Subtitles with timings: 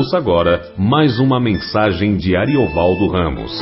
[0.00, 3.52] Ouça agora mais uma mensagem de Ariovaldo Ramos.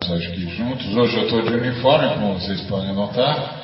[0.00, 0.96] Aqui juntos.
[0.96, 3.60] Hoje eu estou de uniforme, como vocês podem notar.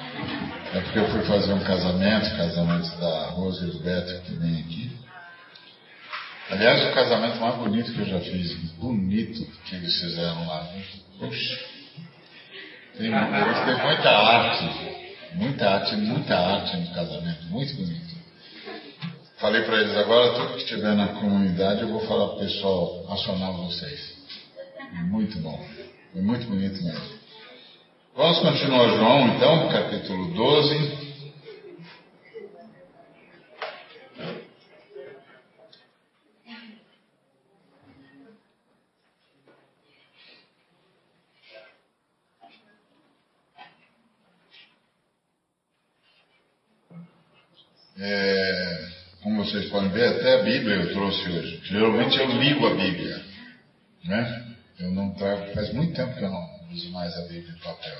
[0.75, 4.61] É porque eu fui fazer um casamento, casamento da Rosa e do Beto, que vem
[4.61, 4.91] aqui.
[6.51, 8.53] Aliás, o casamento mais bonito que eu já fiz.
[8.75, 10.69] Bonito que eles fizeram lá.
[11.19, 11.76] Puxa.
[12.97, 14.97] Tem, tem muita arte.
[15.35, 17.45] Muita arte, muita arte no casamento.
[17.47, 18.17] Muito bonito.
[19.39, 23.05] Falei para eles agora, tudo que estiver na comunidade, eu vou falar para o pessoal
[23.13, 24.17] acionar vocês.
[25.11, 25.63] Muito bom.
[26.13, 27.17] Foi muito bonito mesmo.
[28.17, 31.07] Vamos continuar João, então, capítulo 12.
[47.99, 48.89] É,
[49.23, 49.45] como
[50.05, 51.61] até a Bíblia eu trouxe hoje.
[51.65, 53.23] Geralmente eu ligo a Bíblia.
[54.05, 54.45] Né?
[54.79, 57.97] Eu não trago, faz muito tempo que eu não uso mais a Bíblia em papel.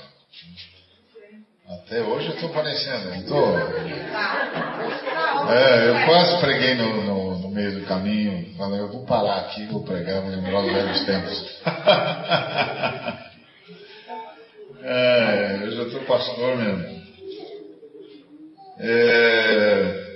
[1.69, 3.57] Até hoje eu estou parecendo, não estou?
[5.49, 9.65] É, eu quase preguei no, no, no, meio do caminho, falei, eu vou parar aqui,
[9.65, 11.61] vou pregar, vou lembrar os velhos tempos.
[14.81, 16.97] é, eu já estou pastor mesmo.
[18.79, 20.06] É,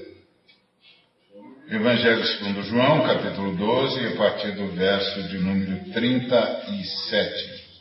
[1.72, 7.80] Evangelho segundo João, capítulo 12, a partir do verso de número 37.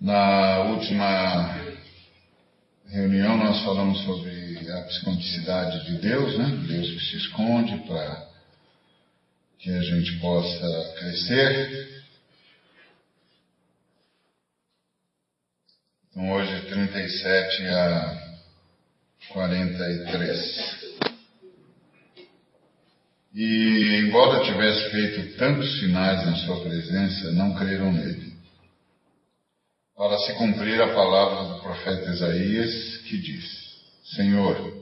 [0.00, 1.76] Na última
[2.86, 6.46] reunião nós falamos sobre a psiconticidade de Deus, né?
[6.66, 8.26] Deus que se esconde para
[9.58, 12.02] que a gente possa crescer.
[16.10, 18.38] Então hoje 37 a
[19.28, 21.07] 43.
[23.34, 28.32] E, embora tivesse feito tantos sinais na sua presença, não creram nele.
[29.94, 33.44] Para se cumprir a palavra do profeta Isaías, que diz:
[34.16, 34.78] Senhor,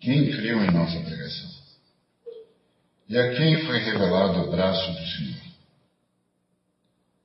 [0.00, 1.50] quem criu em nossa pregação?
[3.08, 5.42] E a quem foi revelado o braço do Senhor?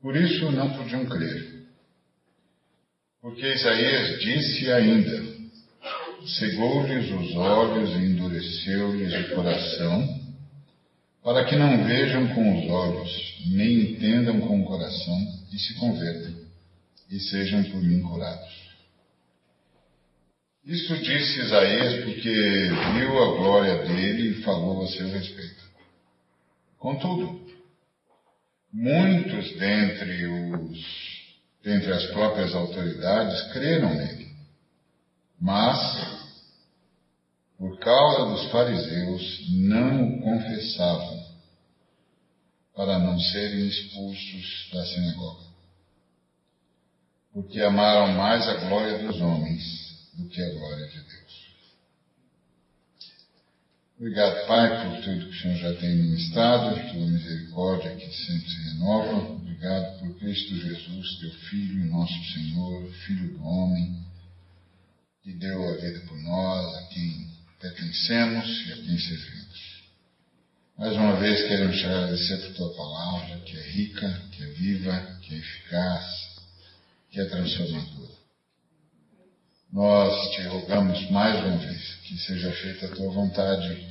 [0.02, 1.66] Por isso não podiam crer.
[3.22, 5.37] Porque Isaías disse ainda:
[6.28, 10.28] cegou-lhes os olhos e endureceu-lhes o coração,
[11.24, 15.18] para que não vejam com os olhos, nem entendam com o coração,
[15.52, 16.36] e se convertam,
[17.10, 18.68] e sejam por mim curados.
[20.66, 25.64] Isso disse Isaías porque viu a glória dele e falou a seu respeito.
[26.78, 27.48] Contudo,
[28.74, 31.18] muitos dentre os
[31.68, 34.28] dentre as próprias autoridades creram nele.
[35.40, 35.78] Mas,
[37.58, 41.26] por causa dos fariseus, não o confessavam,
[42.76, 45.48] para não serem expulsos da sinagoga.
[47.34, 49.64] Porque amaram mais a glória dos homens
[50.14, 51.48] do que a glória de Deus.
[54.00, 58.62] Obrigado, Pai, por tudo que o Senhor já tem ministrado, tua misericórdia que sempre se
[58.70, 59.32] renova.
[59.32, 64.06] Obrigado por Cristo Jesus, teu Filho, nosso Senhor, Filho do homem,
[65.24, 69.48] que deu a vida por nós, a quem pertencemos e a quem servimos.
[70.78, 75.20] Mais uma vez queremos te agradecer por tua palavra, que é rica, que é viva,
[75.22, 76.06] que é eficaz,
[77.10, 78.18] que é transformadora.
[79.74, 83.88] Nós te rogamos mais uma vez que seja feita a tua vontade,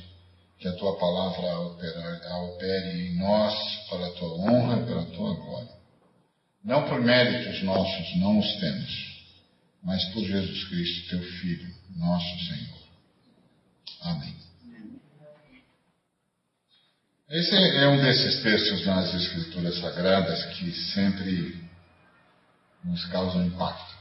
[0.59, 1.99] que a tua palavra opere,
[2.53, 3.53] opere em nós
[3.89, 5.77] para a tua honra e para a tua glória.
[6.63, 9.23] Não por méritos nossos, não os temos,
[9.83, 12.86] mas por Jesus Cristo, teu Filho, nosso Senhor.
[14.01, 14.35] Amém.
[17.29, 21.61] Esse é um desses textos nas Escrituras Sagradas que sempre
[22.83, 23.97] nos causam impacto.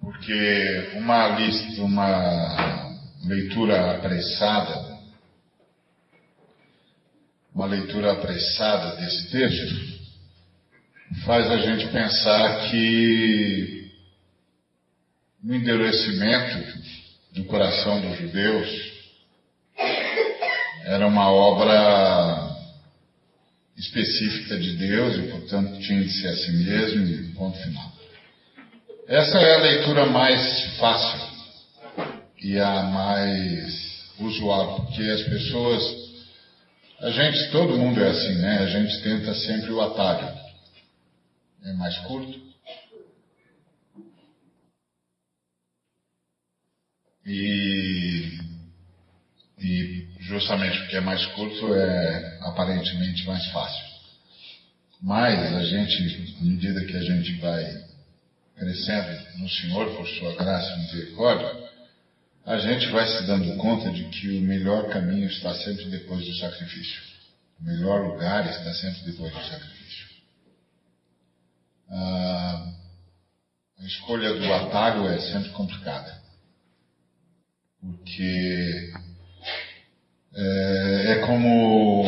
[0.00, 2.94] Porque uma lista, uma
[3.24, 4.98] leitura apressada,
[7.54, 9.94] uma leitura apressada desse texto,
[11.24, 13.90] faz a gente pensar que
[15.42, 17.03] o endurecimento
[17.34, 18.94] do coração dos judeus
[20.84, 22.54] era uma obra
[23.76, 27.92] específica de Deus e, portanto, tinha de ser a si mesmo e ponto final.
[29.08, 31.20] Essa é a leitura mais fácil
[32.40, 35.82] e a mais usual, porque as pessoas,
[37.00, 38.58] a gente, todo mundo é assim, né?
[38.58, 40.28] A gente tenta sempre o atalho.
[41.64, 42.53] é mais curto.
[47.26, 48.38] E,
[49.58, 53.84] e justamente porque é mais curto é aparentemente mais fácil.
[55.00, 57.84] Mas a gente, à medida que a gente vai
[58.56, 61.64] crescendo no Senhor por sua graça e misericórdia,
[62.46, 66.34] a gente vai se dando conta de que o melhor caminho está sempre depois do
[66.36, 67.02] sacrifício.
[67.60, 70.06] O melhor lugar está sempre depois do sacrifício.
[71.90, 72.72] Ah,
[73.78, 76.23] a escolha do atalho é sempre complicada.
[77.84, 78.92] Porque
[80.34, 82.04] é, é como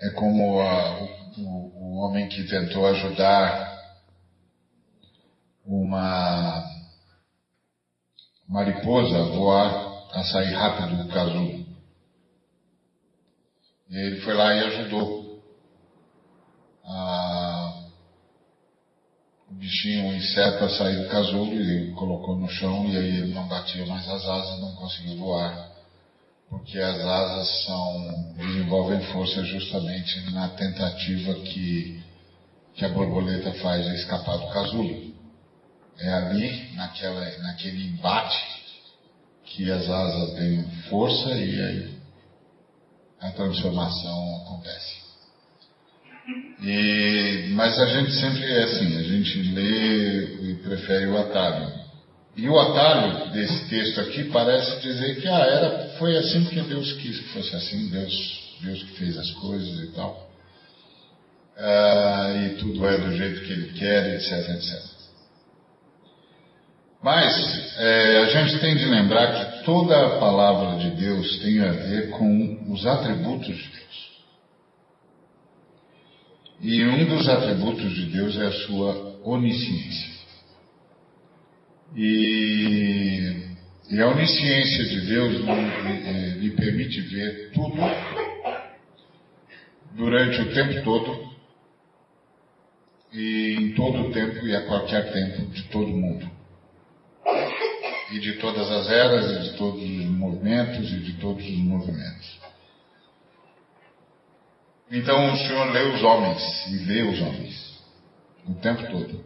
[0.00, 1.02] é como a,
[1.38, 1.44] o,
[1.76, 3.74] o homem que tentou ajudar
[5.66, 6.64] uma
[8.48, 11.66] mariposa a voar, a sair rápido do casulo.
[13.90, 15.42] Ele foi lá e ajudou
[16.82, 17.63] a,
[19.58, 23.46] bichinho, o inseto a sair do casulo e colocou no chão e aí ele não
[23.46, 25.72] batia mais as asas, não conseguiu voar.
[26.48, 32.02] Porque as asas são, desenvolvem força justamente na tentativa que,
[32.74, 35.14] que a borboleta faz de escapar do casulo.
[35.98, 38.54] É ali, naquela, naquele embate,
[39.44, 41.94] que as asas ganham força e aí
[43.20, 45.03] a transformação acontece.
[46.62, 51.84] E, mas a gente sempre é assim, a gente lê e prefere o atalho.
[52.36, 56.92] E o atalho desse texto aqui parece dizer que ah, era, foi assim que Deus
[56.94, 60.28] quis que fosse assim, Deus, Deus que fez as coisas e tal.
[61.56, 64.94] Ah, e tudo é do jeito que Ele quer, etc, etc.
[67.02, 71.70] Mas é, a gente tem de lembrar que toda a palavra de Deus tem a
[71.70, 74.13] ver com os atributos de Deus.
[76.60, 80.14] E um dos atributos de Deus é a sua onisciência.
[81.96, 83.46] E,
[83.90, 87.76] e a onisciência de Deus lhe, lhe permite ver tudo
[89.92, 91.34] durante o tempo todo
[93.12, 96.34] e em todo o tempo e a qualquer tempo de todo mundo
[98.14, 102.43] e de todas as eras, e de todos os movimentos e de todos os movimentos.
[104.94, 107.82] Então o Senhor lê os homens e vê os homens
[108.46, 109.24] o tempo todo.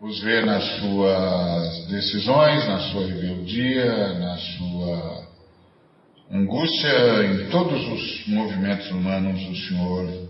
[0.00, 5.28] Os vê nas suas decisões, na sua rebeldia, na sua
[6.32, 10.28] angústia, em todos os movimentos humanos, o Senhor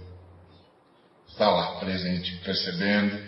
[1.26, 3.18] está lá presente, percebendo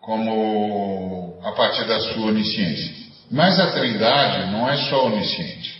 [0.00, 2.94] como a partir da sua onisciência.
[3.32, 5.79] Mas a Trindade não é só onisciente.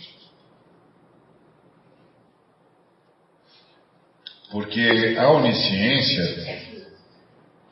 [4.51, 6.81] Porque a onisciência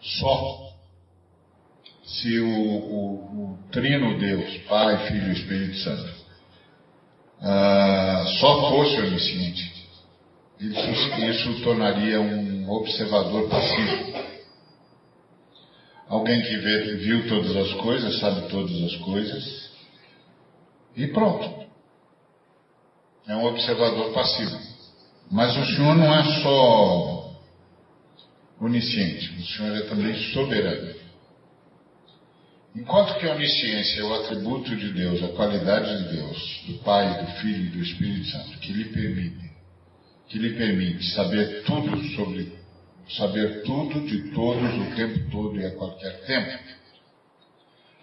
[0.02, 0.70] só
[2.06, 6.12] se o, o, o Trino Deus, Pai, Filho e Espírito Santo,
[7.42, 9.80] uh, só fosse onisciente,
[10.60, 14.30] isso, isso tornaria um observador passivo.
[16.08, 19.70] Alguém que vê, viu todas as coisas, sabe todas as coisas,
[20.96, 21.60] e pronto.
[23.28, 24.69] É um observador passivo.
[25.32, 27.36] Mas o Senhor não é só
[28.60, 31.00] onisciente, o Senhor é também soberano.
[32.76, 37.24] Enquanto que a onisciência é o atributo de Deus, a qualidade de Deus, do Pai,
[37.24, 39.52] do Filho e do Espírito Santo, que lhe permite,
[40.28, 42.60] que lhe permite saber tudo sobre
[43.18, 46.60] saber tudo de todos o tempo todo e a qualquer tempo.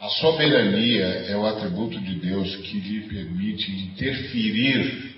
[0.01, 5.16] A soberania é o atributo de Deus que lhe permite interferir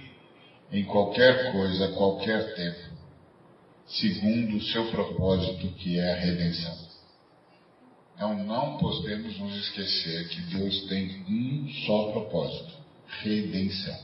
[0.70, 2.90] em qualquer coisa, a qualquer tempo,
[3.86, 6.88] segundo o seu propósito, que é a redenção.
[8.14, 12.74] Então não podemos nos esquecer que Deus tem um só propósito:
[13.22, 13.96] redenção.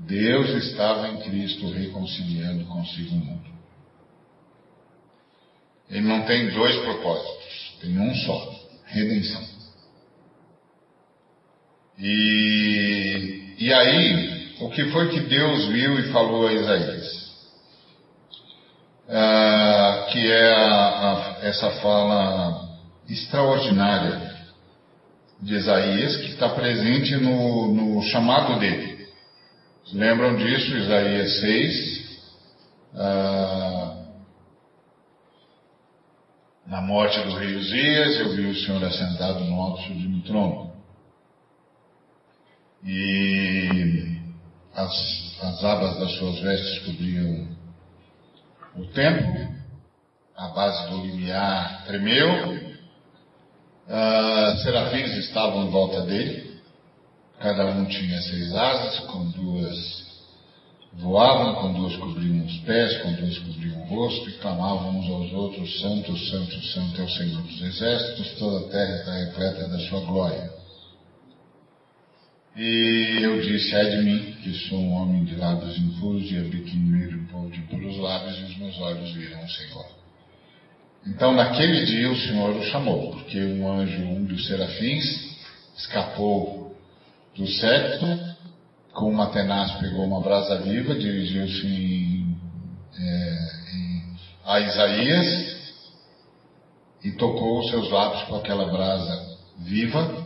[0.00, 3.52] Deus estava em Cristo reconciliando consigo o mundo.
[5.88, 8.54] Ele não tem dois propósitos, tem um só:
[8.86, 9.52] redenção.
[11.98, 14.31] E, e aí,
[14.62, 17.22] o que foi que Deus viu e falou a Isaías?
[19.08, 22.68] Ah, que é a, a, essa fala
[23.08, 24.32] extraordinária
[25.40, 29.08] de Isaías, que está presente no, no chamado dele.
[29.92, 32.20] Lembram disso, Isaías 6?
[32.94, 33.96] Ah,
[36.66, 40.72] na morte do rei Uzias, eu vi o Senhor assentado no alto sublime trono.
[42.84, 44.11] E
[44.74, 47.48] as, as abas das suas vestes cobriam
[48.76, 49.54] o templo,
[50.36, 52.54] a base do limiar tremeu,
[53.86, 56.60] uh, serafins estavam em volta dele,
[57.38, 60.10] cada um tinha seis asas, com duas
[60.94, 65.32] voavam, com duas cobriam os pés, com duas cobriam o rosto, e clamavam uns aos
[65.32, 69.78] outros, Santo, Santo, Santo é o Senhor dos Exércitos, toda a terra está repleta da
[69.80, 70.61] sua glória.
[72.54, 77.08] E eu disse, ai de mim, que sou um homem de lábios impuros e meio
[77.08, 79.86] de um povo de impuros lábios, e os meus olhos viram o Senhor.
[81.06, 85.34] Então, naquele dia, o Senhor o chamou, porque um anjo, um dos serafins,
[85.78, 86.76] escapou
[87.34, 88.36] do séquito,
[88.92, 92.26] com uma tenaz pegou uma brasa viva, dirigiu-se
[93.00, 93.38] é,
[94.44, 95.72] a Isaías
[97.02, 100.21] e tocou os seus lábios com aquela brasa viva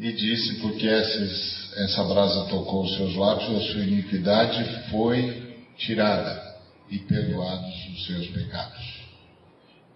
[0.00, 6.42] e disse: Porque esses, essa brasa tocou os seus lábios, a sua iniquidade foi tirada
[6.90, 9.00] e perdoados os seus pecados.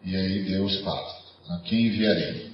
[0.04, 1.08] E aí Deus fala:
[1.48, 2.52] A quem enviarei?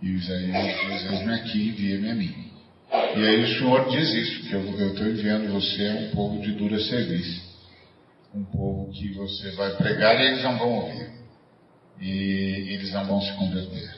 [0.00, 2.48] E Isaías diz: Eis-me aqui, envia-me a mim.
[2.90, 6.52] E aí o Senhor diz isso, que eu estou enviando você a um povo de
[6.52, 7.46] dura serviço.
[8.34, 11.10] Um povo que você vai pregar e eles não vão ouvir.
[12.00, 13.97] E eles não vão se converter.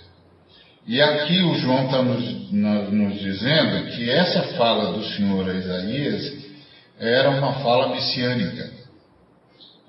[0.87, 6.51] E aqui o João está nos, nos, dizendo que essa fala do Senhor a Isaías
[6.99, 8.71] era uma fala messiânica.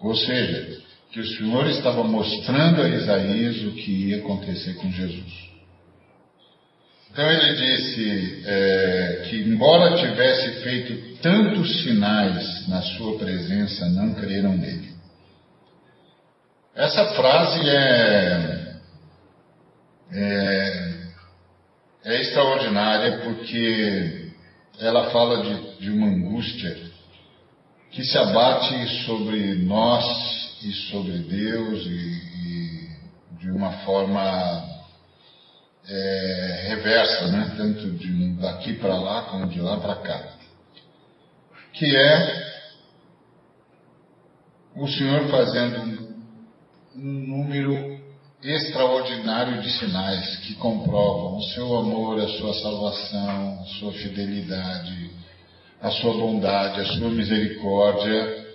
[0.02, 0.82] Ou seja,
[1.12, 5.52] que o Senhor estava mostrando a Isaías o que ia acontecer com Jesus.
[7.12, 14.56] Então ele disse é, que, embora tivesse feito tantos sinais na sua presença, não creram
[14.56, 14.92] nele.
[16.74, 18.61] Essa frase é,
[20.14, 20.94] é,
[22.06, 24.32] é extraordinária porque
[24.80, 26.92] ela fala de, de uma angústia
[27.92, 30.04] que se abate sobre nós
[30.64, 32.90] e sobre Deus e, e
[33.40, 34.72] de uma forma
[35.88, 37.54] é, reversa, né?
[37.58, 40.24] tanto de daqui para lá como de lá para cá,
[41.74, 42.52] que é
[44.76, 46.16] o Senhor fazendo
[46.96, 48.01] um número
[48.44, 55.12] extraordinário de sinais que comprovam o seu amor, a sua salvação, a sua fidelidade,
[55.82, 58.48] a sua bondade, a sua misericórdia.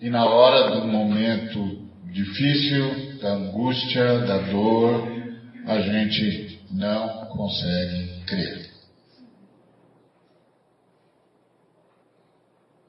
[0.00, 1.82] E na hora do momento
[2.12, 5.08] difícil, da angústia, da dor,
[5.66, 8.72] a gente não consegue crer.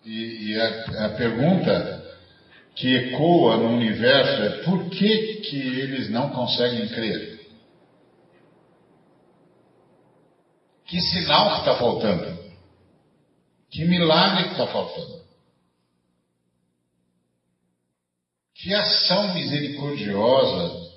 [0.05, 2.02] E, e a, a, pergunta
[2.75, 7.34] que ecoa no universo é por que, que eles não conseguem crer?
[10.86, 12.44] Que sinal que está faltando?
[13.70, 15.24] Que milagre que está faltando?
[18.56, 20.92] Que ação misericordiosa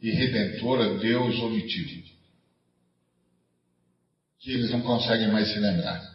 [0.00, 2.02] e redentora Deus omitiu?
[4.40, 6.09] Que eles não conseguem mais se lembrar.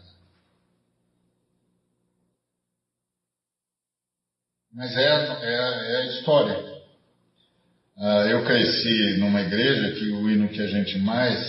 [4.76, 6.76] Mas é, é, é a história.
[7.98, 11.40] Ah, eu cresci numa igreja que o hino que a gente mais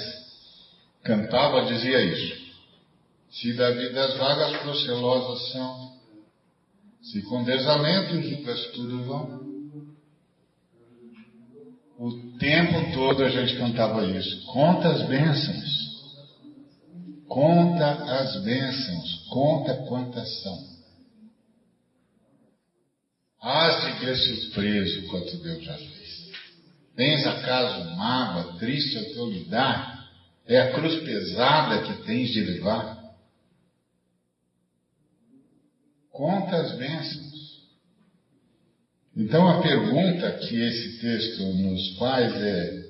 [1.03, 2.47] cantava dizia isso.
[3.33, 5.97] Se da vida as vagas procelosas são,
[7.03, 9.47] se com desalento julgas tudo vão.
[11.99, 14.47] O tempo todo a gente cantava isso.
[14.47, 15.87] Conta as bênçãos.
[17.27, 17.91] Conta
[18.21, 19.27] as bênçãos.
[19.31, 20.76] Conta quantas são.
[23.41, 26.33] Hás de ver surpreso quanto Deus já fez.
[26.97, 30.09] Tens acaso mágoa, triste ao teu lidar?
[30.47, 32.97] É a cruz pesada que tens de levar?
[36.11, 37.37] Conta as bênçãos.
[39.15, 42.87] Então a pergunta que esse texto nos faz é: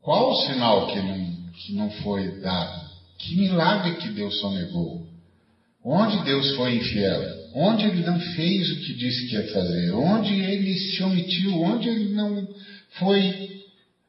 [0.00, 2.90] qual o sinal que não, que não foi dado?
[3.18, 5.06] Que milagre que Deus sonegou?
[5.84, 7.41] Onde Deus foi infiel?
[7.54, 11.88] Onde ele não fez o que disse que ia fazer, onde ele se omitiu, onde
[11.88, 12.48] ele não
[12.98, 13.62] foi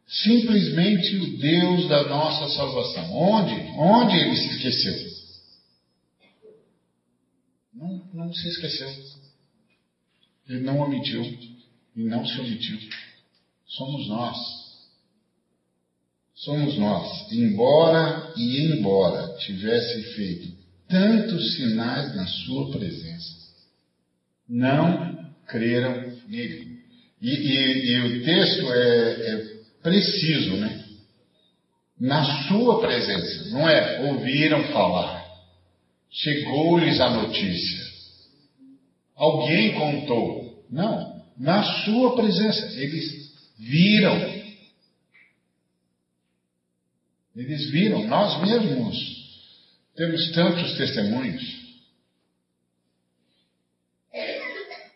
[0.07, 3.11] simplesmente o Deus da nossa salvação.
[3.13, 3.53] Onde?
[3.77, 5.13] Onde ele se esqueceu?
[7.73, 8.89] Não, não se esqueceu.
[10.47, 11.23] Ele não omitiu
[11.95, 12.77] e não se omitiu.
[13.65, 14.37] Somos nós.
[16.35, 17.31] Somos nós.
[17.31, 23.43] Embora e embora tivesse feito tantos sinais na sua presença.
[24.47, 26.79] Não creram nele.
[27.21, 30.83] E, e, e o texto é, é preciso, né?
[31.99, 35.23] Na sua presença, não é ouviram falar,
[36.09, 37.85] chegou-lhes a notícia,
[39.15, 40.65] alguém contou.
[40.69, 42.79] Não, na sua presença.
[42.79, 44.43] Eles viram.
[47.35, 48.07] Eles viram.
[48.07, 49.22] Nós mesmos
[49.95, 51.63] temos tantos testemunhos.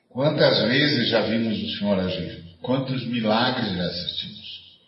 [0.10, 2.44] Quantas vezes já vimos o Senhor agir?
[2.62, 4.80] Quantos milagres já assistimos?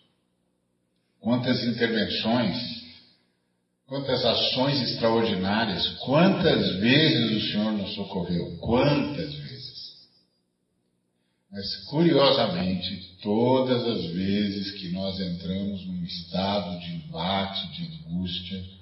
[1.20, 2.80] Quantas intervenções?
[3.86, 5.88] Quantas ações extraordinárias?
[6.00, 8.58] Quantas vezes o Senhor nos socorreu?
[8.58, 9.50] Quantas vezes?
[11.52, 18.79] Mas, curiosamente, todas as vezes que nós entramos num estado de embate, de angústia,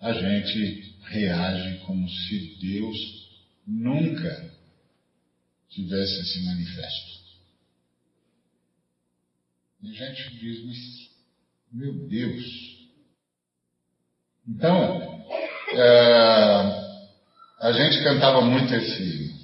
[0.00, 3.28] a gente reage como se Deus
[3.66, 4.50] nunca
[5.68, 7.20] tivesse esse manifesto.
[9.82, 11.10] E a gente diz,
[11.70, 12.88] meu Deus.
[14.48, 15.24] Então,
[15.72, 17.00] é,
[17.60, 19.38] a gente cantava muito esse.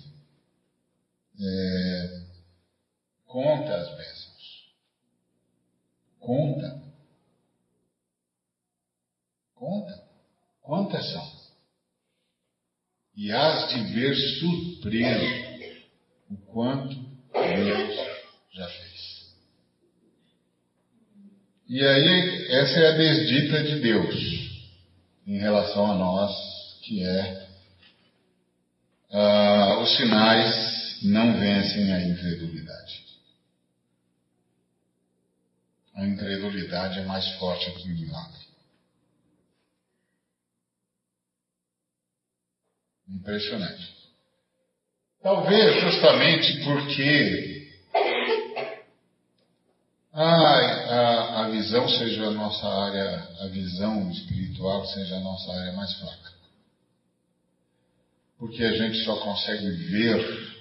[1.38, 2.26] É,
[3.26, 4.74] conta as bênçãos.
[6.18, 6.82] Conta.
[9.54, 10.05] Conta.
[10.66, 11.36] Quantas são?
[13.16, 15.24] E has de ver surpreso
[16.28, 16.92] o quanto
[17.32, 17.94] Deus
[18.52, 19.36] já fez.
[21.68, 24.14] E aí, essa é a desdita de Deus
[25.24, 26.32] em relação a nós,
[26.82, 27.48] que é
[29.10, 33.04] uh, os sinais não vencem a incredulidade.
[35.94, 38.45] A incredulidade é mais forte do que o milagre.
[43.08, 43.94] Impressionante.
[45.22, 47.68] Talvez justamente porque
[50.12, 55.72] a, a, a visão seja a nossa área, a visão espiritual seja a nossa área
[55.72, 56.32] mais fraca.
[58.38, 60.56] Porque a gente só consegue ver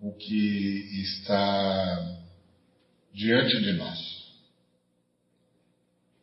[0.00, 2.18] o que está
[3.12, 4.24] diante de nós.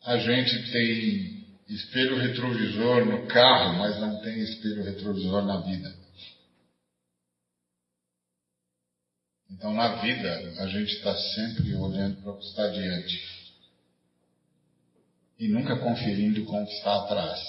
[0.04, 1.41] A gente tem
[1.76, 5.94] espelho retrovisor no carro, mas não tem espelho retrovisor na vida.
[9.50, 13.42] Então, na vida, a gente está sempre olhando para o que está diante
[15.40, 17.40] e nunca conferindo com o que está atrás.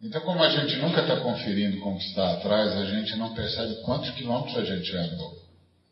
[0.00, 3.34] Então, como a gente nunca está conferindo com o que está atrás, a gente não
[3.34, 5.42] percebe quantos quilômetros a gente já andou,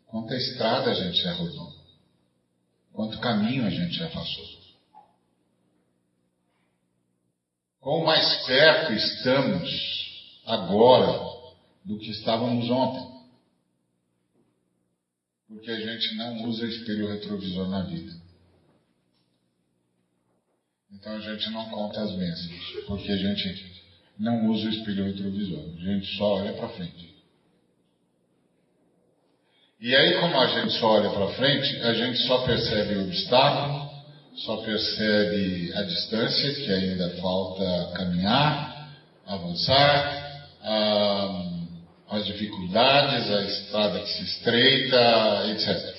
[0.06, 1.72] quanta estrada a gente já rodou,
[2.92, 4.61] quanto caminho a gente já passou.
[7.82, 11.20] Quão mais perto estamos agora
[11.84, 13.12] do que estávamos ontem.
[15.48, 18.12] Porque a gente não usa espelho retrovisor na vida.
[20.92, 23.82] Então a gente não conta as bênçãos, porque a gente
[24.16, 27.12] não usa o espelho retrovisor, a gente só olha para frente.
[29.80, 33.91] E aí, como a gente só olha para frente, a gente só percebe o obstáculo,
[34.36, 38.90] só percebe a distância que ainda falta caminhar,
[39.26, 40.22] avançar,
[42.08, 45.96] as dificuldades, a estrada que se estreita, etc.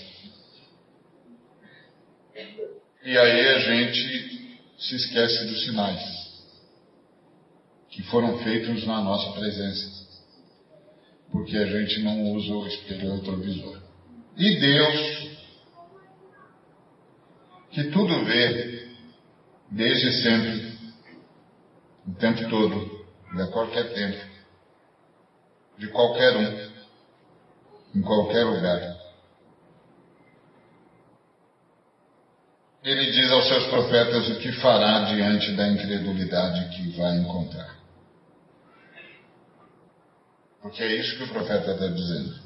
[3.05, 6.23] E aí a gente se esquece dos sinais
[7.89, 10.07] que foram feitos na nossa presença,
[11.31, 13.79] porque a gente não usa o espelho retrovisor.
[14.35, 15.32] E Deus
[17.73, 18.87] que tudo vê,
[19.71, 20.77] desde sempre,
[22.07, 23.05] o tempo todo,
[23.35, 24.23] e a qualquer tempo,
[25.79, 26.73] de qualquer um,
[27.95, 29.03] em qualquer lugar.
[32.83, 37.75] Ele diz aos seus profetas o que fará diante da incredulidade que vai encontrar.
[40.61, 42.42] Porque é isso que o profeta está dizendo.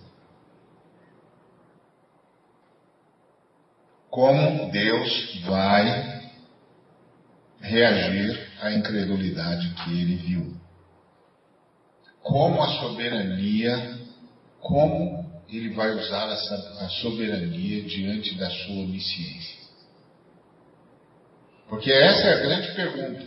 [4.10, 6.22] Como Deus vai
[7.62, 10.58] reagir à incredulidade que ele viu.
[12.22, 14.00] Como a soberania,
[14.60, 19.58] como ele vai usar a soberania diante da sua onisciência.
[21.70, 23.26] Porque essa é a grande pergunta.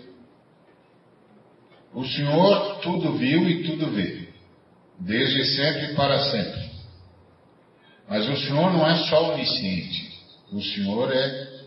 [1.92, 4.28] O Senhor tudo viu e tudo vê,
[4.98, 6.70] desde sempre e para sempre.
[8.08, 10.09] Mas o Senhor não é só onisciente,
[10.52, 11.60] o Senhor é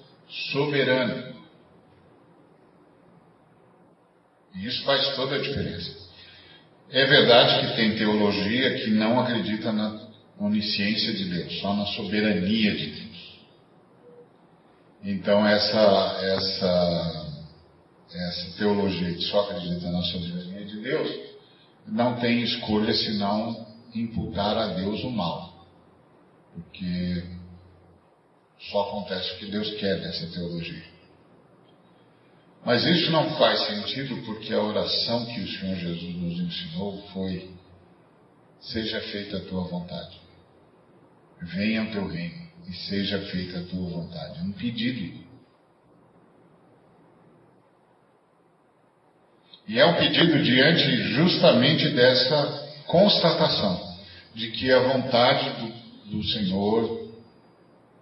[0.51, 1.33] soberano.
[4.55, 6.03] E isso faz toda a diferença.
[6.89, 10.07] É verdade que tem teologia que não acredita na
[10.39, 13.39] onisciência de Deus, só na soberania de Deus.
[15.03, 17.33] Então essa essa
[18.13, 21.09] essa teologia que só acredita na soberania de Deus
[21.87, 25.67] não tem escolha senão imputar a Deus o mal,
[26.53, 27.23] porque
[28.71, 30.83] só acontece o que Deus quer nessa teologia.
[32.65, 37.51] Mas isso não faz sentido porque a oração que o Senhor Jesus nos ensinou foi:
[38.61, 40.21] Seja feita a tua vontade.
[41.41, 44.41] Venha o teu reino e seja feita a tua vontade.
[44.41, 45.23] Um pedido.
[49.67, 53.93] E é um pedido diante justamente dessa constatação
[54.33, 57.02] de que a vontade do, do Senhor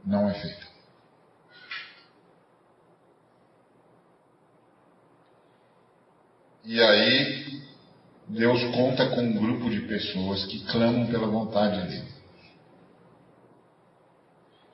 [0.06, 0.72] não é feita.
[6.64, 7.62] E aí,
[8.28, 12.12] Deus conta com um grupo de pessoas que clamam pela vontade dele.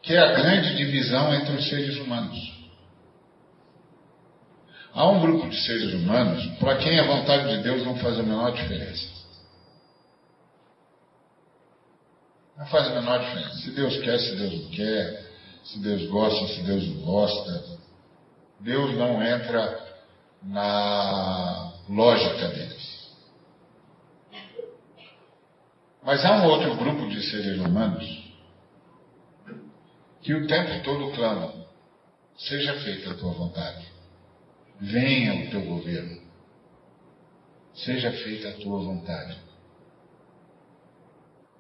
[0.02, 2.58] Que é a grande divisão entre os seres humanos.
[4.94, 8.24] Há um grupo de seres humanos para quem a vontade de Deus não faz a
[8.24, 9.17] menor diferença.
[12.58, 13.56] Não faz a menor diferença.
[13.58, 15.32] Se Deus quer, se Deus não quer,
[15.64, 17.78] se Deus gosta, se Deus não gosta.
[18.60, 19.88] Deus não entra
[20.42, 22.88] na lógica deles.
[26.04, 28.28] Mas há um outro grupo de seres humanos
[30.22, 31.66] que o tempo todo clamam:
[32.38, 33.86] seja feita a tua vontade,
[34.80, 36.22] venha o teu governo,
[37.76, 39.47] seja feita a tua vontade.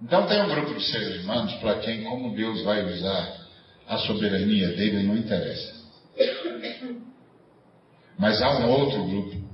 [0.02, 3.48] Então tem um grupo de seres humanos para quem, como Deus vai usar
[3.88, 5.76] a soberania dele, não interessa.
[8.18, 9.48] Mas há um outro grupo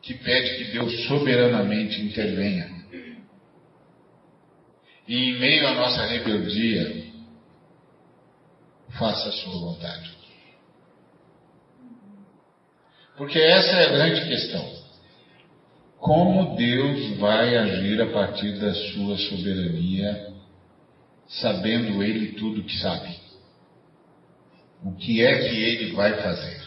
[0.00, 2.70] que pede que Deus soberanamente intervenha.
[5.06, 7.04] E em meio à nossa rebeldia,
[8.98, 10.12] faça a sua vontade.
[13.16, 14.81] Porque essa é a grande questão.
[16.02, 20.34] Como Deus vai agir a partir da sua soberania,
[21.28, 23.16] sabendo Ele tudo que sabe?
[24.84, 26.60] O que é que Ele vai fazer?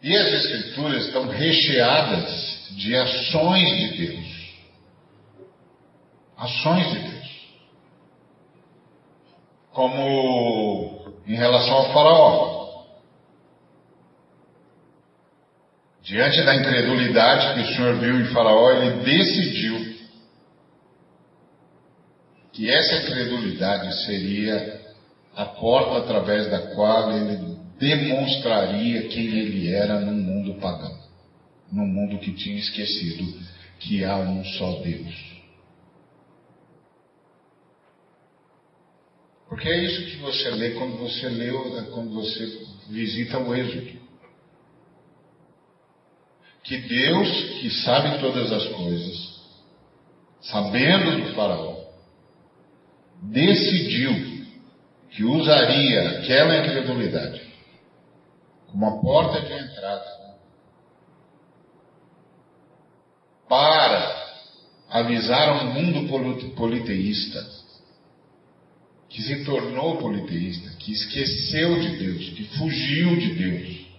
[0.00, 4.54] E as Escrituras estão recheadas de ações de Deus.
[6.36, 7.50] Ações de Deus.
[9.72, 12.59] Como em relação ao Faraó.
[16.02, 19.90] Diante da incredulidade que o Senhor viu em Faraó, ele decidiu
[22.52, 24.80] que essa incredulidade seria
[25.36, 30.98] a porta através da qual ele demonstraria quem ele era num mundo pagão,
[31.70, 33.38] num mundo que tinha esquecido
[33.78, 35.30] que há um só Deus.
[39.48, 41.50] Porque é isso que você lê quando você lê,
[41.90, 43.99] quando você visita o Êxodo.
[46.62, 47.28] Que Deus,
[47.60, 49.40] que sabe todas as coisas,
[50.40, 51.76] sabendo do faraó,
[53.22, 54.40] decidiu
[55.10, 57.50] que usaria aquela incredulidade
[58.72, 60.20] uma porta de entrada
[63.48, 64.20] para
[64.88, 66.08] avisar um mundo
[66.54, 67.44] politeísta
[69.08, 73.89] que se tornou politeísta, que esqueceu de Deus, que fugiu de Deus,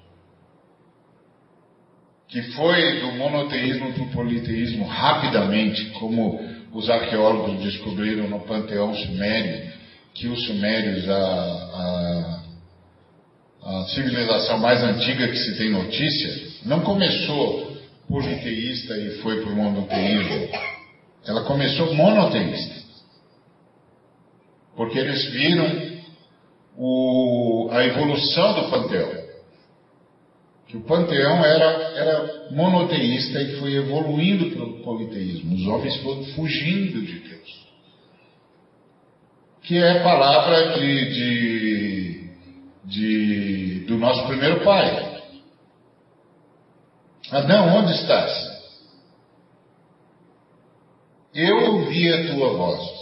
[2.31, 6.39] que foi do monoteísmo para o politeísmo rapidamente, como
[6.73, 9.69] os arqueólogos descobriram no panteão sumério,
[10.13, 12.41] que os sumérios, a, a
[13.63, 19.55] a civilização mais antiga que se tem notícia, não começou politeísta e foi para o
[19.55, 20.49] monoteísmo.
[21.25, 22.81] Ela começou monoteísta.
[24.75, 26.01] Porque eles viram
[26.75, 29.20] o, a evolução do panteão.
[30.71, 35.55] Que o panteão era, era monoteísta e foi evoluindo para o politeísmo.
[35.55, 37.67] Os homens foram fugindo de Deus.
[39.63, 42.11] Que é palavra de, de
[42.83, 45.21] de, do nosso primeiro pai.
[47.31, 48.51] Adão, onde estás?
[51.33, 53.01] Eu ouvi a tua voz.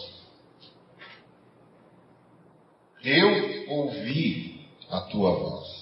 [3.03, 5.78] Eu ouvi a tua voz.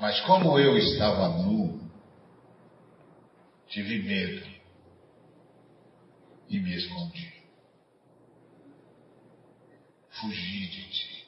[0.00, 1.80] Mas como eu estava nu,
[3.68, 4.46] tive medo
[6.48, 7.32] e me escondi.
[10.10, 11.26] Fugi de ti.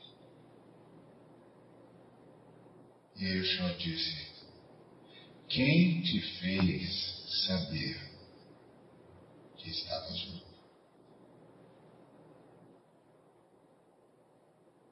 [3.16, 4.26] E aí o Senhor disse:
[5.48, 8.10] Quem te fez saber
[9.56, 10.46] que estavas nu?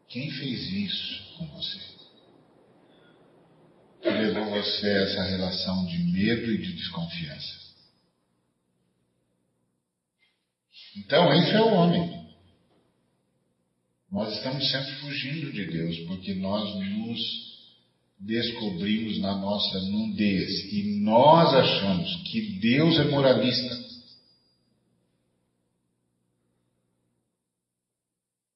[0.08, 1.93] Quem fez isso com você?
[4.04, 7.64] que levou você a essa relação de medo e de desconfiança.
[10.98, 12.22] Então, esse é o homem.
[14.12, 17.54] Nós estamos sempre fugindo de Deus, porque nós nos
[18.20, 23.74] descobrimos na nossa nudez e nós achamos que Deus é moralista.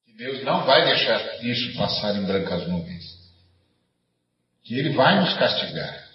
[0.05, 3.18] Que Deus não vai deixar isso passar em brancas nuvens.
[4.63, 6.09] Que Ele vai nos castigar.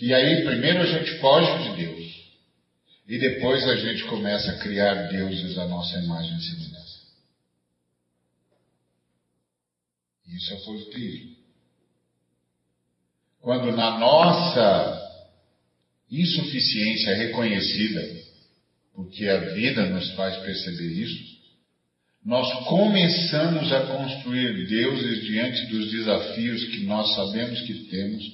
[0.00, 2.16] E aí, primeiro a gente foge de Deus.
[3.08, 6.96] E depois a gente começa a criar deuses à nossa imagem e semelhança.
[10.26, 11.36] Isso é politeísmo.
[13.40, 15.06] Quando na nossa
[16.10, 18.24] insuficiência reconhecida,
[18.92, 21.35] porque a vida nos faz perceber isso,
[22.26, 28.24] nós começamos a construir deuses diante dos desafios que nós sabemos que temos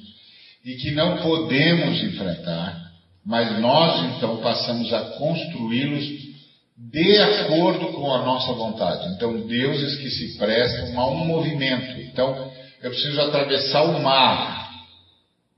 [0.64, 2.90] e que não podemos enfrentar,
[3.22, 6.32] mas nós então passamos a construí-los
[6.74, 9.14] de acordo com a nossa vontade.
[9.14, 12.00] Então, deuses que se prestam a um movimento.
[12.00, 12.50] Então,
[12.82, 14.72] eu preciso atravessar o mar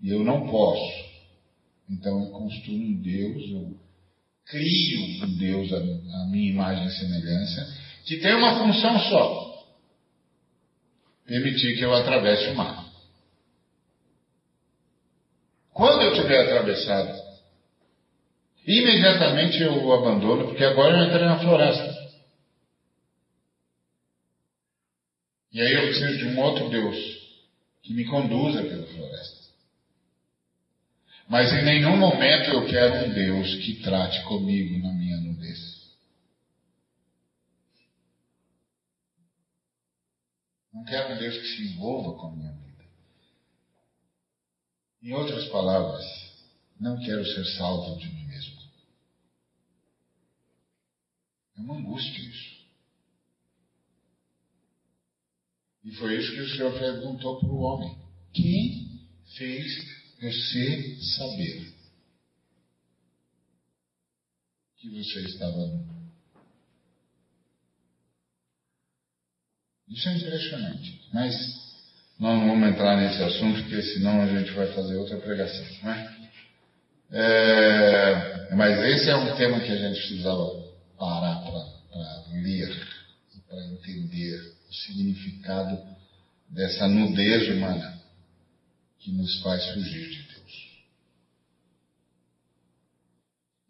[0.02, 0.92] e eu não posso.
[1.88, 3.76] Então, eu construo um Deus, eu
[4.46, 9.64] crio um Deus à minha imagem e semelhança, que tem uma função só:
[11.26, 12.84] permitir que eu atravesse o mar.
[15.72, 17.24] Quando eu tiver atravessado
[18.66, 21.94] Imediatamente eu o abandono, porque agora eu entrei na floresta.
[25.52, 26.96] E aí eu preciso de um outro Deus
[27.82, 29.44] que me conduza pela floresta.
[31.28, 35.63] Mas em nenhum momento eu quero um Deus que trate comigo na minha nudez.
[40.74, 42.84] Não quero um Deus que se envolva com a minha vida.
[45.02, 46.04] Em outras palavras,
[46.80, 48.54] não quero ser salvo de mim mesmo.
[51.56, 52.64] É uma angústia isso.
[55.84, 57.96] E foi isso que o Senhor perguntou para o homem:
[58.32, 59.00] Quem
[59.36, 59.72] fez
[60.20, 61.72] você saber
[64.78, 65.93] que você estava nu?
[69.94, 71.00] Isso é impressionante.
[71.12, 71.34] Mas
[72.18, 76.16] não vamos entrar nesse assunto, porque senão a gente vai fazer outra pregação, não é?
[77.12, 80.64] é mas esse é um tema que a gente precisava
[80.98, 82.86] parar para ler
[83.36, 85.78] e para entender o significado
[86.48, 88.00] dessa nudez humana
[88.98, 90.84] que nos faz fugir de Deus.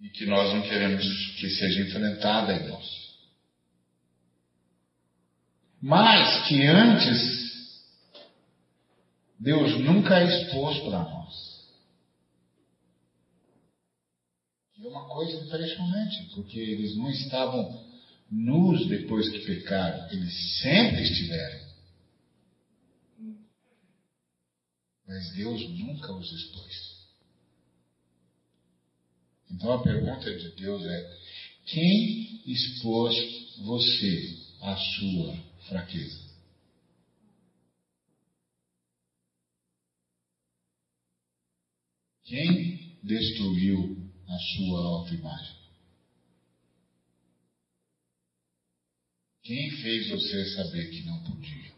[0.01, 1.05] E que nós não queremos
[1.39, 3.04] que seja enfrentada em nós.
[5.87, 7.85] Mas que antes
[9.39, 11.69] Deus nunca expôs para nós.
[14.83, 17.85] É uma coisa impressionante, porque eles não estavam
[18.31, 21.61] nus depois que pecaram, eles sempre estiveram.
[25.07, 27.07] Mas Deus nunca os expôs.
[29.51, 31.19] Então a pergunta de Deus é:
[31.67, 33.15] quem expôs
[33.59, 36.25] você à sua fraqueza?
[42.25, 43.97] Quem destruiu
[44.27, 45.65] a sua autoimagem?
[49.43, 51.75] Quem fez você saber que não podia?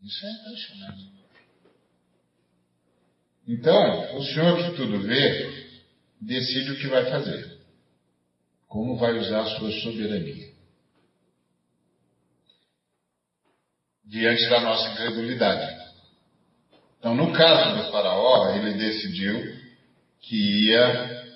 [0.00, 1.16] Isso é impressionante.
[3.46, 5.68] Então, o Senhor que tudo vê,
[6.20, 7.55] decide o que vai fazer.
[8.66, 10.54] Como vai usar a sua soberania.
[14.04, 15.86] Diante da nossa incredulidade.
[16.98, 19.56] Então, no caso do Faraó, ele decidiu
[20.20, 21.26] que ia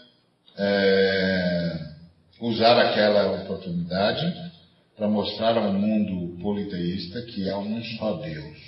[0.57, 1.95] é,
[2.41, 4.51] usar aquela oportunidade
[4.97, 8.59] para mostrar ao mundo politeísta que há um só Deus,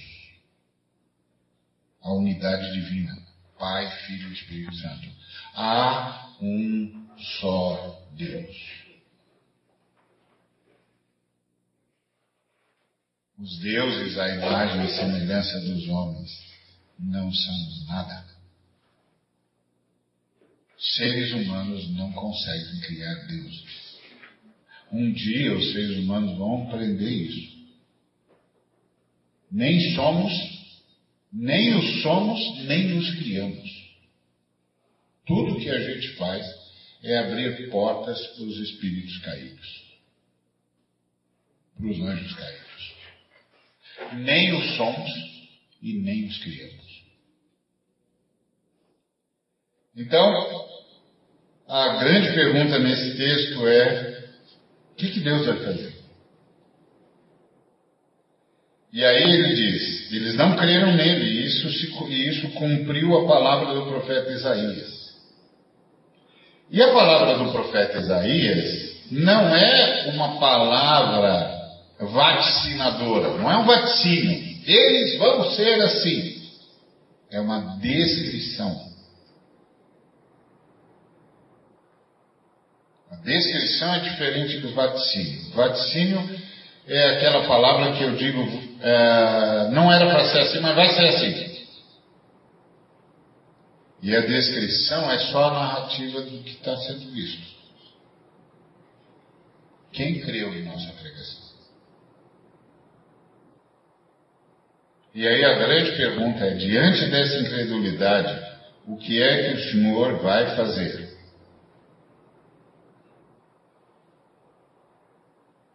[2.01, 3.17] a unidade divina,
[3.59, 5.09] Pai, Filho e Espírito Santo.
[5.55, 7.02] Há um
[7.41, 8.83] só Deus.
[13.39, 16.31] Os deuses, à imagem e semelhança dos homens,
[16.99, 18.25] não somos nada.
[20.79, 23.93] Seres humanos não conseguem criar deuses.
[24.93, 27.53] Um dia os seres humanos vão aprender isso.
[29.51, 30.33] Nem somos,
[31.33, 33.71] nem os somos, nem nos criamos.
[35.27, 36.62] Tudo que a gente faz
[37.03, 39.99] é abrir portas para os espíritos caídos,
[41.77, 42.95] para os anjos caídos.
[44.15, 45.11] Nem os somos
[45.83, 47.03] e nem os criamos.
[49.97, 50.69] Então,
[51.69, 54.25] a grande pergunta nesse texto é:
[54.93, 56.03] o que, que Deus vai fazer?
[58.93, 61.87] E aí ele diz: eles não creram nele, e isso, se,
[62.29, 65.02] isso cumpriu a palavra do profeta Isaías.
[66.73, 71.61] E a palavra do profeta Isaías não é uma palavra
[72.01, 74.57] vaticinadora, não é um vaticínio.
[74.67, 76.43] Eles vão ser assim.
[77.31, 78.91] É uma descrição.
[83.11, 85.51] A descrição é diferente do vaticínio.
[85.55, 86.41] Vaticínio
[86.89, 88.41] é aquela palavra que eu digo,
[88.81, 91.52] é, não era para ser assim, mas vai ser assim.
[94.03, 97.53] E a descrição é só a narrativa do que está sendo visto.
[99.93, 101.43] Quem creu em nossa pregação?
[105.15, 108.53] E aí a grande pergunta é: diante dessa incredulidade,
[108.89, 111.17] o que é que o Senhor vai fazer?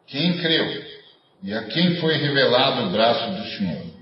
[0.07, 0.85] Quem creu?
[1.43, 3.96] E a quem foi revelado o braço do Senhor?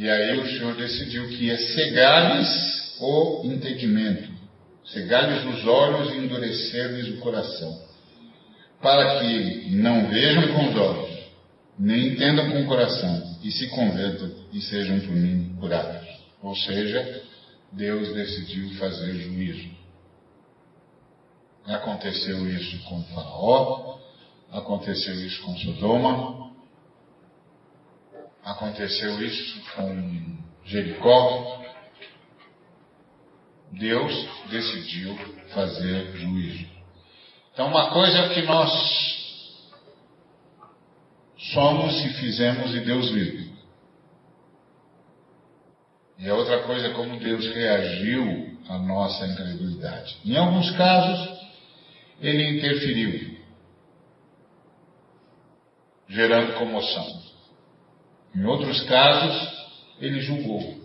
[0.00, 4.30] E aí o Senhor decidiu que ia cegar-lhes o entendimento,
[4.86, 7.82] cegar-lhes os olhos e endurecer-lhes o coração,
[8.80, 11.18] para que não vejam com os olhos,
[11.78, 16.08] nem entendam com o coração, e se convertam e sejam por mim curados.
[16.42, 17.22] Ou seja,
[17.70, 19.68] Deus decidiu fazer juízo.
[21.66, 23.98] Aconteceu isso com Faraó,
[24.50, 26.39] Aconteceu isso com Sodoma,
[28.44, 31.60] aconteceu isso com Jericó.
[33.72, 35.16] Deus decidiu
[35.54, 36.66] fazer juízo.
[37.52, 38.70] Então, uma coisa é o que nós
[41.52, 43.50] somos e fizemos e Deus viu.
[46.18, 50.18] E a outra coisa é como Deus reagiu à nossa incredulidade.
[50.24, 51.40] Em alguns casos,
[52.20, 53.38] ele interferiu
[56.08, 57.29] gerando comoção.
[58.34, 59.66] Em outros casos,
[60.00, 60.80] ele julgou.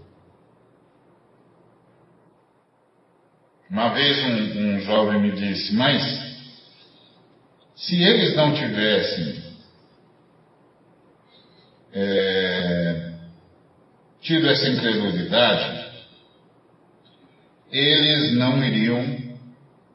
[3.69, 6.01] Uma vez um, um jovem me disse, mas
[7.75, 9.43] se eles não tivessem
[11.93, 13.13] é,
[14.21, 15.85] tido essa incredulidade,
[17.71, 19.24] eles não iriam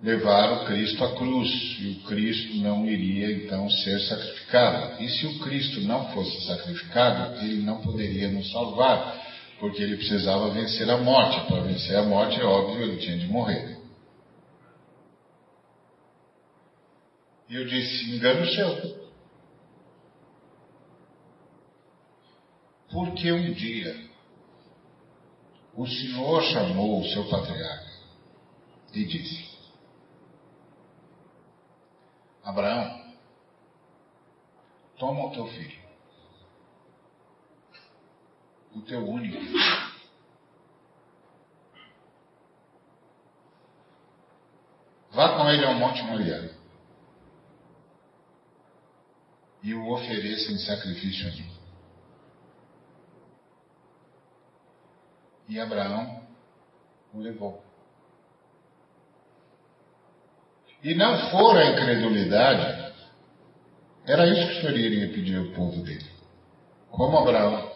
[0.02, 5.02] levar o Cristo à cruz e o Cristo não iria então ser sacrificado.
[5.02, 9.20] E se o Cristo não fosse sacrificado, ele não poderia nos salvar,
[9.58, 11.46] porque ele precisava vencer a morte.
[11.46, 13.78] Para vencer a morte, é óbvio, ele tinha de morrer.
[17.48, 19.00] E eu disse: engano seu.
[22.90, 24.08] Porque um dia
[25.76, 27.90] o Senhor chamou o seu patriarca
[28.94, 29.49] e disse:
[32.42, 33.14] Abraão,
[34.98, 35.81] toma o teu filho,
[38.74, 39.90] o teu único filho.
[45.11, 46.50] Vá com ele ao Monte Moriá
[49.62, 51.61] e o ofereça em sacrifício a mim.
[55.48, 56.26] E Abraão
[57.12, 57.69] o levou.
[60.82, 62.92] E não for a incredulidade,
[64.06, 66.08] era isso que o Senhor iria pedir ao povo dele.
[66.90, 67.70] Como Abraão,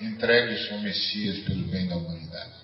[0.00, 2.62] entregue o seu Messias pelo bem da humanidade.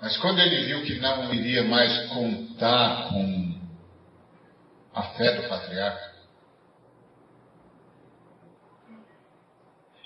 [0.00, 3.60] Mas quando ele viu que não iria mais contar com
[4.94, 6.13] a fé do patriarca,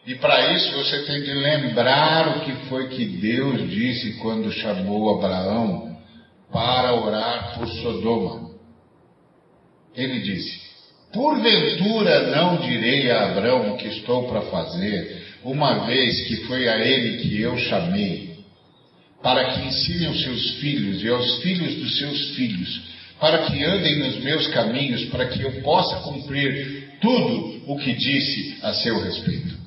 [0.08, 5.18] E para isso você tem que lembrar o que foi que Deus disse quando chamou
[5.18, 5.98] Abraão
[6.50, 8.52] para orar por Sodoma.
[9.94, 10.62] Ele disse:
[11.12, 16.78] Porventura não direi a Abraão o que estou para fazer, uma vez que foi a
[16.78, 18.38] ele que eu chamei,
[19.22, 22.80] para que ensine aos seus filhos e aos filhos dos seus filhos,
[23.20, 28.56] para que andem nos meus caminhos, para que eu possa cumprir tudo o que disse
[28.62, 29.57] a seu respeito.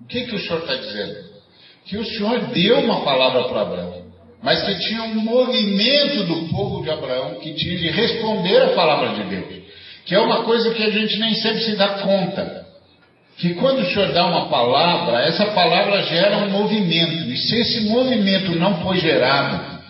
[0.00, 1.30] O que, que o Senhor está dizendo?
[1.86, 4.04] Que o Senhor deu uma palavra para Abraão,
[4.42, 9.14] mas que tinha um movimento do povo de Abraão que tinha de responder a palavra
[9.14, 9.64] de Deus,
[10.04, 12.60] que é uma coisa que a gente nem sempre se dá conta.
[13.36, 17.80] Que quando o Senhor dá uma palavra, essa palavra gera um movimento, e se esse
[17.88, 19.80] movimento não for gerado,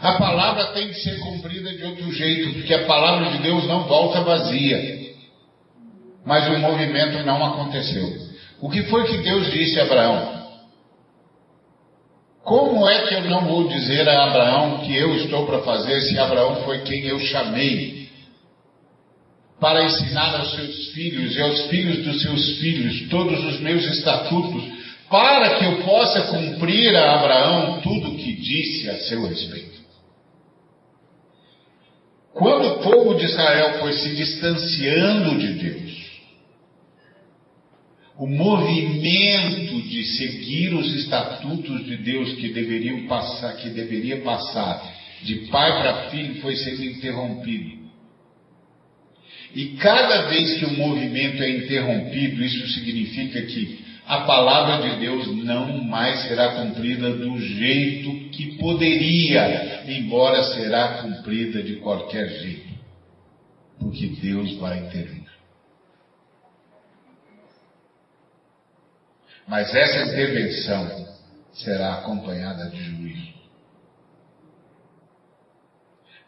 [0.00, 3.84] a palavra tem que ser cumprida de outro jeito, porque a palavra de Deus não
[3.84, 5.00] volta vazia.
[6.24, 8.29] mas o movimento não aconteceu.
[8.60, 10.40] O que foi que Deus disse a Abraão?
[12.42, 16.18] Como é que eu não vou dizer a Abraão que eu estou para fazer se
[16.18, 18.08] Abraão foi quem eu chamei
[19.60, 24.64] para ensinar aos seus filhos e aos filhos dos seus filhos todos os meus estatutos,
[25.10, 29.80] para que eu possa cumprir a Abraão tudo o que disse a seu respeito?
[32.32, 35.99] Quando o povo de Israel foi se distanciando de Deus,
[38.20, 45.46] o movimento de seguir os estatutos de Deus que deveriam passar, que deveria passar de
[45.46, 47.80] pai para filho foi sendo interrompido.
[49.54, 55.26] E cada vez que o movimento é interrompido, isso significa que a palavra de Deus
[55.42, 62.68] não mais será cumprida do jeito que poderia, embora será cumprida de qualquer jeito,
[63.78, 65.29] porque Deus vai intervir.
[69.46, 71.08] Mas essa intervenção
[71.52, 73.30] será acompanhada de juízo.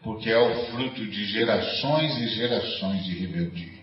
[0.03, 3.83] Porque é o fruto de gerações e gerações de rebeldia.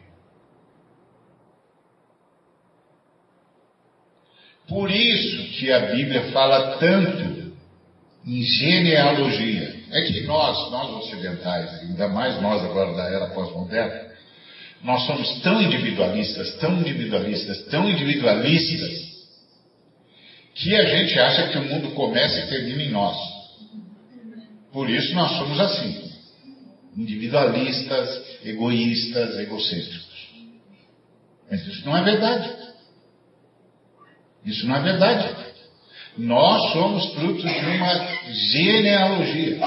[4.67, 7.53] Por isso que a Bíblia fala tanto
[8.25, 9.79] em genealogia.
[9.91, 14.09] É que nós, nós ocidentais, ainda mais nós agora da era pós-moderna,
[14.83, 19.08] nós somos tão individualistas, tão individualistas, tão individualistas,
[20.59, 23.17] que a gente acha que o mundo começa e termina em nós.
[24.73, 26.11] Por isso nós somos assim,
[26.97, 30.29] individualistas, egoístas, egocêntricos.
[31.49, 32.53] Mas isso não é verdade.
[34.45, 35.35] Isso não é verdade.
[36.17, 39.59] Nós somos frutos de uma genealogia.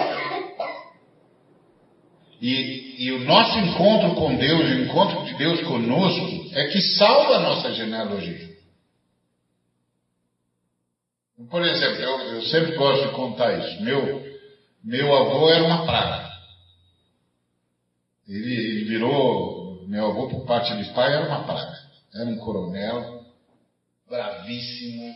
[2.39, 7.37] E, e, o nosso encontro com Deus, o encontro de Deus conosco, é que salva
[7.37, 8.52] a nossa genealogia.
[11.51, 13.83] Por exemplo, eu, eu sempre gosto de contar isso.
[13.83, 14.23] Meu,
[14.85, 16.31] meu avô era uma praga.
[18.29, 21.73] Ele, ele virou, meu avô por parte de pai era uma praga.
[22.15, 23.23] Era um coronel,
[24.09, 25.15] bravíssimo,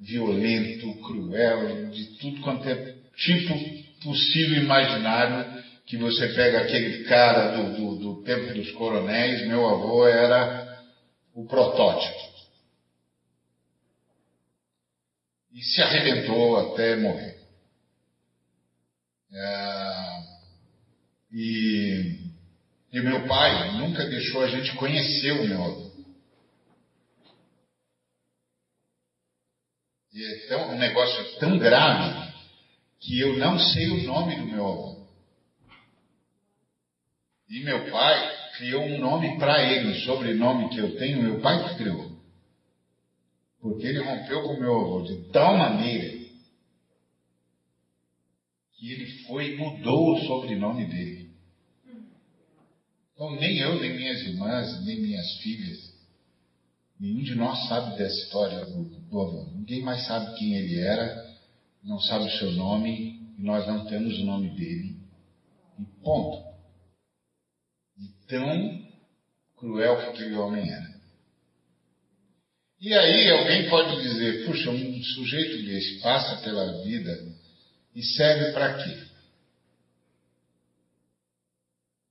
[0.00, 3.54] violento, cruel, de tudo quanto é tipo
[4.02, 10.06] possível imaginário que você pega aquele cara do, do, do tempo dos coronéis, meu avô
[10.06, 10.66] era
[11.32, 12.35] o protótipo.
[15.56, 17.34] E se arrebentou até morrer.
[19.32, 20.18] É,
[21.32, 22.30] e,
[22.92, 25.90] e meu pai nunca deixou a gente conhecer o meu avô.
[30.12, 32.32] E é tão, um negócio tão grave
[33.00, 35.06] que eu não sei o nome do meu avô.
[37.48, 41.66] E meu pai criou um nome para ele, o sobrenome que eu tenho, meu pai
[41.70, 42.15] que criou.
[43.66, 46.24] Porque ele rompeu com meu avô de tal maneira
[48.74, 51.30] que ele foi e mudou o sobrenome dele.
[53.12, 55.92] Então, nem eu, nem minhas irmãs, nem minhas filhas,
[57.00, 59.50] nenhum de nós sabe dessa história do, do avô.
[59.56, 61.36] Ninguém mais sabe quem ele era,
[61.82, 64.96] não sabe o seu nome, e nós não temos o nome dele.
[65.76, 66.54] E ponto.
[67.98, 68.86] E tão
[69.56, 70.95] cruel que aquele homem era.
[72.78, 77.34] E aí alguém pode dizer, puxa, um sujeito desse passa pela vida
[77.94, 79.06] e serve para quê?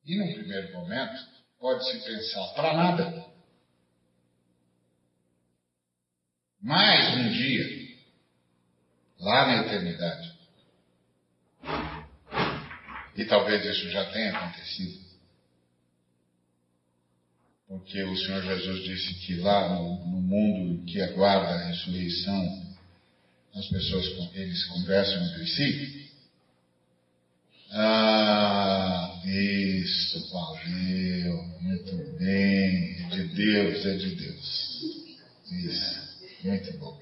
[0.05, 1.23] E num primeiro momento,
[1.59, 3.25] pode-se pensar, para nada.
[6.61, 7.95] Mas um dia,
[9.19, 10.35] lá na eternidade,
[13.15, 15.04] e talvez isso já tenha acontecido,
[17.67, 22.65] porque o Senhor Jesus disse que lá no, no mundo que aguarda a ressurreição,
[23.55, 24.05] as pessoas
[24.35, 26.05] eles conversam entre si.
[27.71, 34.81] Ah, isso, valeu, muito bem, é de Deus, é de Deus.
[35.51, 35.99] Isso,
[36.43, 36.99] muito bom.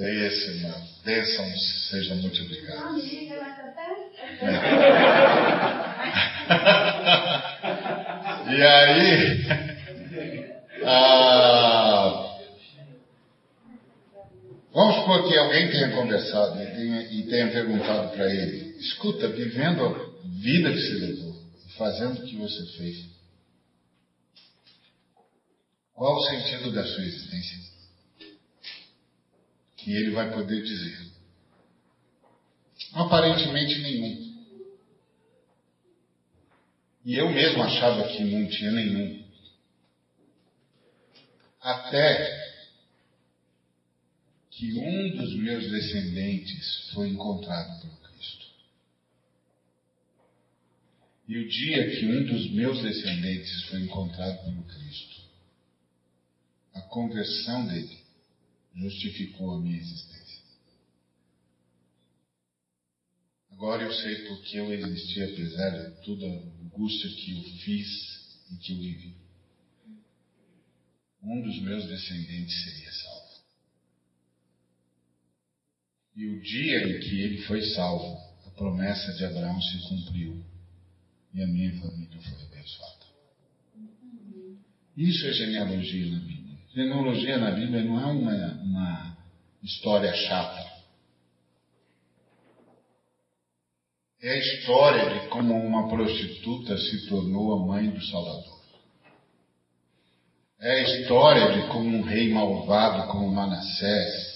[0.00, 0.88] É isso, irmão.
[1.04, 3.02] Bênçãos sejam multiplicadas.
[8.50, 9.46] E aí,
[10.86, 12.38] ah,
[14.72, 19.84] vamos supor que alguém tenha conversado e tenha, e tenha perguntado para ele: escuta, vivendo
[19.84, 20.08] a
[20.40, 21.36] vida que você levou,
[21.76, 23.06] fazendo o que você fez,
[25.92, 27.58] qual o sentido da sua existência?
[29.86, 31.06] E ele vai poder dizer:
[32.94, 34.27] aparentemente nenhum.
[37.08, 39.24] E eu mesmo achava que não tinha nenhum.
[41.58, 42.54] Até
[44.50, 48.46] que um dos meus descendentes foi encontrado pelo Cristo.
[51.26, 55.22] E o dia que um dos meus descendentes foi encontrado pelo Cristo,
[56.74, 58.02] a conversão dele
[58.76, 60.17] justificou a minha existência.
[63.58, 67.88] Agora eu sei porque eu existi, apesar de toda a angústia que eu fiz
[68.52, 69.16] e que eu vivi.
[71.20, 73.42] Um dos meus descendentes seria salvo.
[76.14, 80.40] E o dia em que ele foi salvo, a promessa de Abraão se cumpriu
[81.34, 83.06] e a minha família foi abençoada.
[84.96, 86.58] Isso é genealogia na Bíblia.
[86.72, 89.18] Genealogia na Bíblia não é uma, uma
[89.64, 90.67] história chata.
[94.20, 98.58] É a história de como uma prostituta se tornou a mãe do Salvador.
[100.60, 104.28] É a história de como um rei malvado como Manassés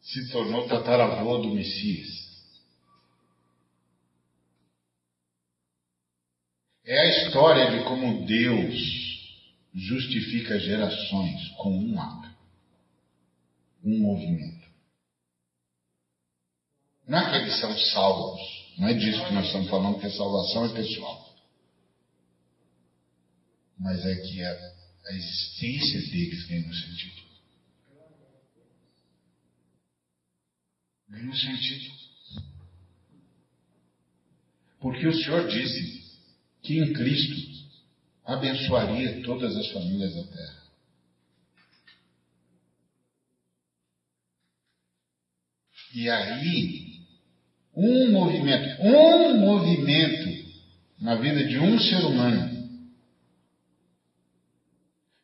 [0.00, 2.08] se tornou tataravô do Messias.
[6.84, 9.00] É a história de como Deus
[9.74, 12.28] justifica gerações com um ato,
[13.84, 14.59] um movimento.
[17.10, 18.40] Não é que eles são salvos,
[18.78, 21.34] não é disso que nós estamos falando, que a salvação é pessoal.
[23.76, 24.52] Mas é que a,
[25.06, 27.22] a existência deles ganha um sentido.
[31.08, 31.94] Ganha um sentido.
[34.78, 36.16] Porque o Senhor disse
[36.62, 37.66] que em Cristo
[38.24, 40.62] abençoaria todas as famílias da terra.
[45.92, 46.89] E aí
[47.80, 50.50] um movimento, um movimento
[51.00, 52.60] na vida de um ser humano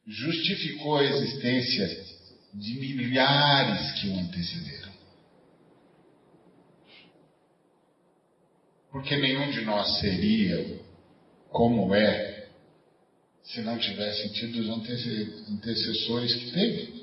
[0.06, 2.04] justificou a existência
[2.54, 4.92] de milhares que o antecederam.
[8.90, 10.80] Porque nenhum de nós seria
[11.50, 12.48] como é
[13.42, 14.68] se não tivesse tido os
[15.50, 16.95] antecessores que teve.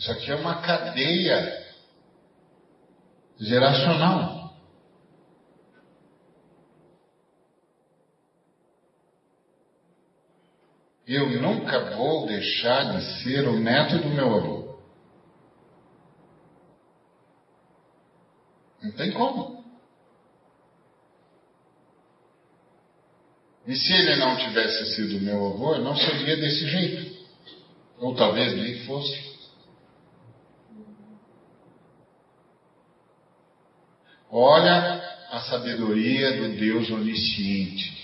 [0.00, 1.62] Isso aqui é uma cadeia
[3.38, 4.54] geracional.
[11.06, 14.78] Eu nunca vou deixar de ser o neto do meu avô.
[18.82, 19.62] Não tem como.
[23.66, 27.20] E se ele não tivesse sido meu avô, eu não seria desse jeito.
[27.98, 29.29] Ou talvez nem fosse.
[34.32, 38.00] Olha a sabedoria do Deus onisciente,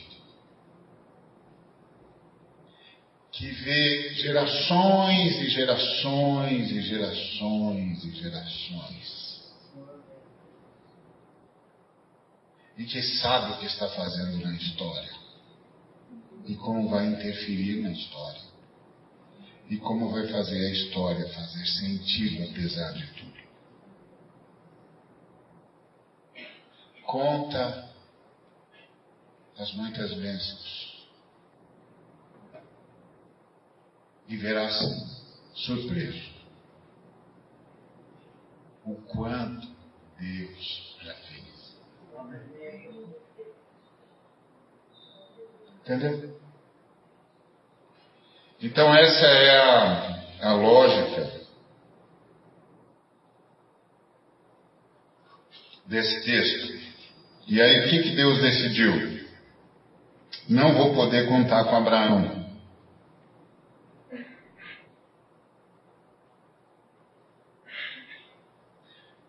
[3.31, 9.45] que vê gerações e gerações e gerações e gerações,
[12.77, 15.13] e que sabe o que está fazendo na história,
[16.45, 18.43] e como vai interferir na história,
[19.71, 23.36] e como vai fazer a história fazer sentido apesar de tudo.
[27.17, 27.89] Conta
[29.57, 31.09] das muitas bênçãos.
[34.29, 34.75] E verás
[35.55, 36.37] surpreso
[38.85, 39.67] o quanto
[40.19, 41.79] Deus já fez.
[45.81, 46.41] Entendeu?
[48.61, 51.47] Então essa é a, a lógica
[55.87, 56.86] desse texto.
[57.47, 59.25] E aí o que, que Deus decidiu?
[60.49, 62.47] Não vou poder contar com Abraão.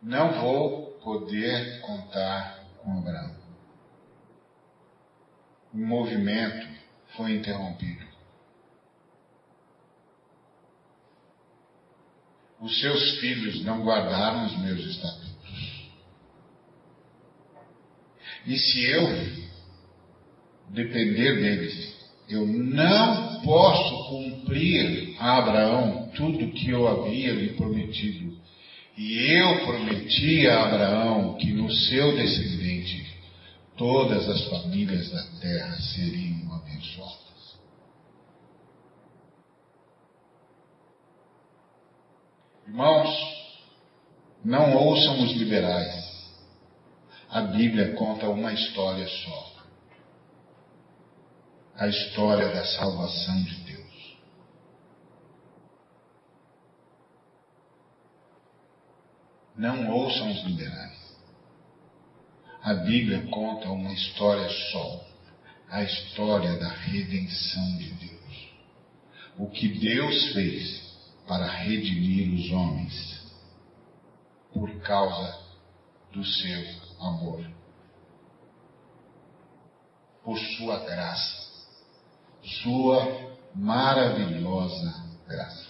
[0.01, 3.35] Não vou poder contar com Abraão.
[5.73, 6.67] O movimento
[7.15, 8.07] foi interrompido.
[12.59, 15.26] Os seus filhos não guardaram os meus estatutos.
[18.47, 19.05] E se eu
[20.69, 21.93] depender deles,
[22.29, 28.37] eu não posso cumprir a Abraão tudo que eu havia lhe prometido.
[28.97, 33.05] E eu prometi a Abraão que no seu descendente
[33.75, 37.59] todas as famílias da terra seriam abençoadas.
[42.65, 43.09] Irmãos,
[44.43, 46.16] não ouçam os liberais
[47.29, 49.57] a Bíblia conta uma história só.
[51.77, 54.17] a história da salvação de Deus.
[59.55, 61.15] Não ouçam os liberais.
[62.63, 65.05] A Bíblia conta uma história só,
[65.69, 68.49] a história da redenção de Deus.
[69.37, 70.97] O que Deus fez
[71.27, 73.21] para redimir os homens
[74.51, 75.39] por causa
[76.11, 77.45] do seu amor,
[80.23, 81.47] por sua graça,
[82.61, 85.67] sua maravilhosa graça.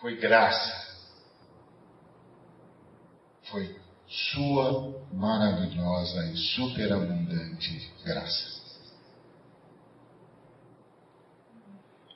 [0.00, 0.88] Foi graça
[3.50, 3.76] foi
[4.06, 8.58] sua maravilhosa e superabundante graça.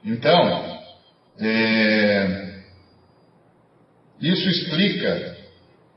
[0.04, 0.82] Então,
[1.38, 2.51] é,
[4.22, 5.36] isso explica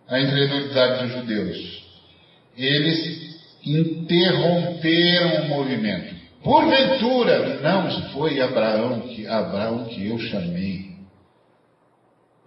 [0.07, 1.85] a incredulidade dos judeus.
[2.57, 6.15] Eles interromperam o movimento.
[6.43, 10.95] Porventura, não foi Abraão que, Abraão que eu chamei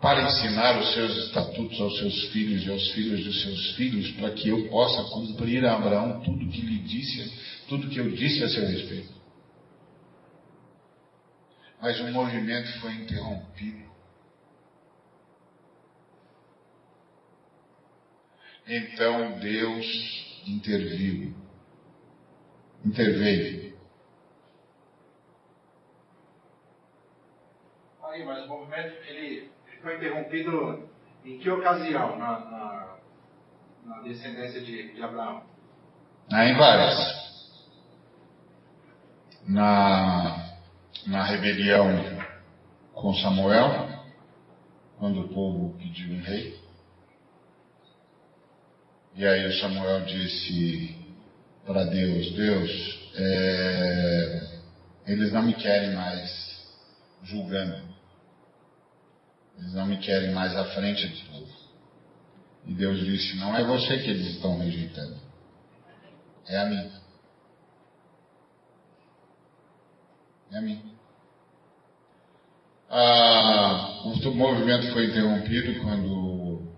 [0.00, 4.30] para ensinar os seus estatutos aos seus filhos e aos filhos de seus filhos, para
[4.30, 7.32] que eu possa cumprir a Abraão tudo que lhe disse,
[7.68, 9.12] tudo que eu disse a seu respeito.
[11.82, 13.87] Mas o movimento foi interrompido.
[18.68, 21.34] Então Deus interviu.
[22.84, 23.74] Interveio.
[28.04, 29.50] Aí, mas o movimento, ele
[29.80, 30.88] foi interrompido
[31.24, 32.98] em que ocasião na, na,
[33.86, 35.42] na descendência de, de Abraão?
[36.30, 37.18] Ah, em várias.
[39.46, 40.58] Na,
[41.06, 41.88] na rebelião
[42.92, 43.88] com Samuel,
[44.98, 46.67] quando o povo pediu um rei.
[49.18, 50.96] E aí Samuel disse
[51.66, 54.60] para Deus, Deus, é,
[55.08, 56.64] eles não me querem mais
[57.24, 57.82] julgando.
[59.58, 61.48] Eles não me querem mais à frente de tudo.
[62.66, 65.18] E Deus disse: Não é você que eles estão rejeitando,
[66.46, 66.92] é a mim.
[70.52, 70.94] É a mim.
[72.88, 76.72] Ah, o movimento foi interrompido quando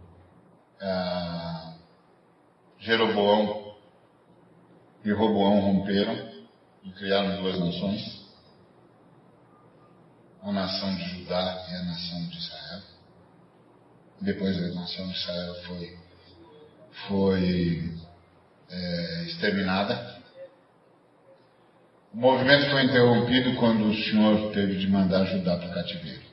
[0.81, 1.50] ah,
[2.81, 3.77] Jeroboão
[5.05, 6.31] e Roboão romperam
[6.85, 8.21] e criaram duas nações
[10.43, 12.83] a nação de Judá e a nação de Israel.
[14.23, 15.99] Depois a nação de Israel foi,
[17.09, 17.95] foi
[18.71, 20.19] é, exterminada.
[22.13, 26.30] O movimento foi interrompido quando o Senhor teve de mandar Judá para o cativeiro.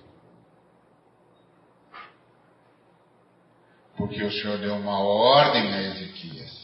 [3.97, 6.57] Porque o Senhor deu uma ordem a Ezequias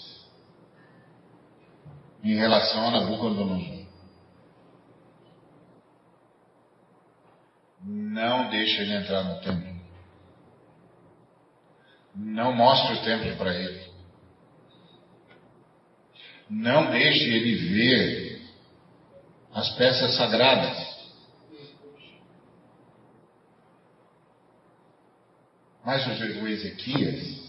[2.24, 3.84] em relação a Nabucodonosor.
[7.86, 9.74] Não deixe ele entrar no templo.
[12.16, 13.92] Não mostre o templo para ele.
[16.50, 18.42] Não deixe ele ver
[19.54, 20.93] as peças sagradas.
[25.86, 27.44] Mas o Ezequias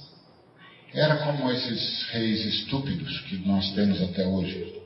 [0.93, 4.85] era como esses reis estúpidos que nós temos até hoje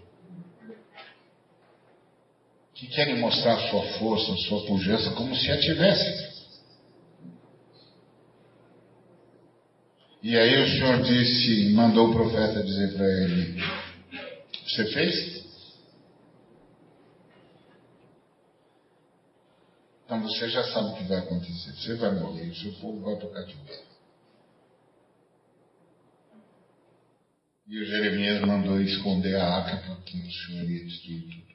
[2.78, 6.28] que querem mostrar sua força, sua pujança, como se a tivessem.
[10.22, 13.64] E aí o Senhor disse, mandou o profeta dizer para ele:
[14.64, 15.37] Você fez?
[20.08, 21.70] Então você já sabe o que vai acontecer.
[21.74, 23.82] Você vai morrer, o seu povo vai para o cativeiro.
[27.66, 31.54] E o Jeremias mandou esconder a arca porque o Senhor ia destruir tudo.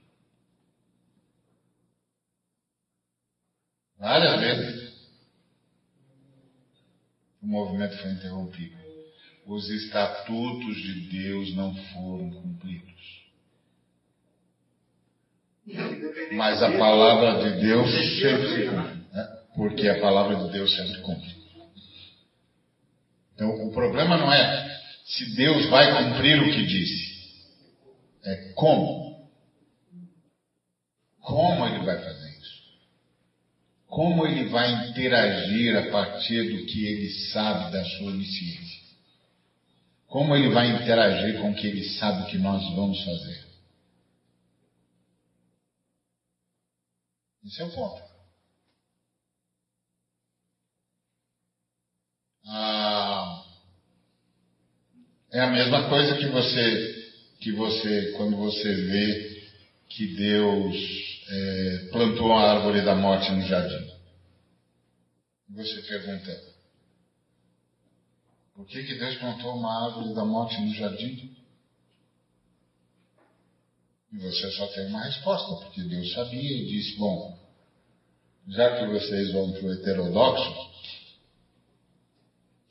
[3.98, 4.94] Várias vezes.
[7.42, 8.78] O movimento foi interrompido.
[9.48, 13.23] Os estatutos de Deus não foram cumpridos.
[16.34, 17.90] Mas a palavra de Deus
[18.20, 18.96] sempre se cumpre.
[19.12, 19.28] Né?
[19.56, 21.36] Porque a palavra de Deus sempre cumpre.
[23.36, 27.14] Então o problema não é se Deus vai cumprir o que disse.
[28.26, 29.14] É como.
[31.22, 32.24] Como ele vai fazer
[33.94, 38.82] como ele vai interagir a partir do que ele sabe da sua onisciência?
[40.08, 43.53] Como ele vai interagir com o que ele sabe que nós vamos fazer?
[47.46, 48.02] Esse é o ponto.
[52.46, 53.44] Ah,
[55.34, 56.94] É a mesma coisa que você,
[57.40, 59.34] que você, quando você vê
[59.90, 60.76] que Deus
[61.28, 63.88] é, plantou a árvore da morte no jardim.
[65.50, 66.40] Você pergunta,
[68.54, 71.33] por que, que Deus plantou uma árvore da morte no jardim?
[74.14, 77.36] E você só tem uma resposta, porque Deus sabia e disse: Bom,
[78.48, 80.72] já que vocês vão para o heterodoxo,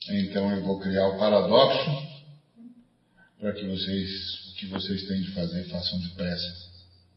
[0.08, 2.12] então eu vou criar o paradoxo
[3.40, 6.70] para que vocês, o que vocês têm de fazer, façam depressa,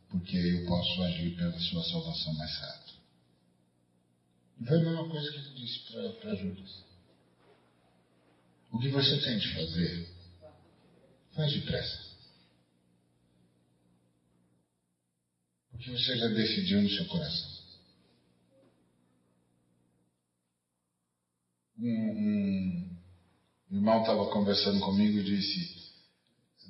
[0.09, 2.95] porque eu posso agir pela sua salvação mais rápido.
[4.59, 5.79] E foi a mesma coisa que ele disse
[6.19, 6.83] para Judas.
[8.71, 10.09] O que você tem de fazer,
[11.35, 12.14] faz depressa.
[15.75, 17.55] Porque você já decidiu no seu coração.
[21.77, 22.95] Um,
[23.71, 25.75] um irmão estava conversando comigo e disse: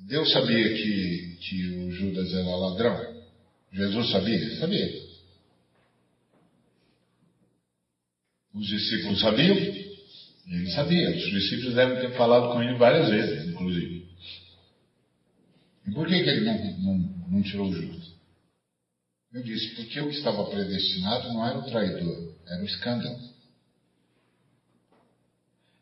[0.08, 3.24] Deus sabia que, que o Judas era ladrão?
[3.72, 4.58] Jesus sabia?
[4.58, 5.06] Sabia.
[8.54, 9.56] Os discípulos sabiam?
[9.56, 11.10] Ele sabia.
[11.10, 14.08] Os discípulos devem ter falado com ele várias vezes, inclusive.
[15.86, 16.98] E por que, que ele não, não,
[17.28, 18.15] não tirou o Judas?
[19.32, 23.18] Eu disse, porque o que estava predestinado não era o traidor, era o escândalo.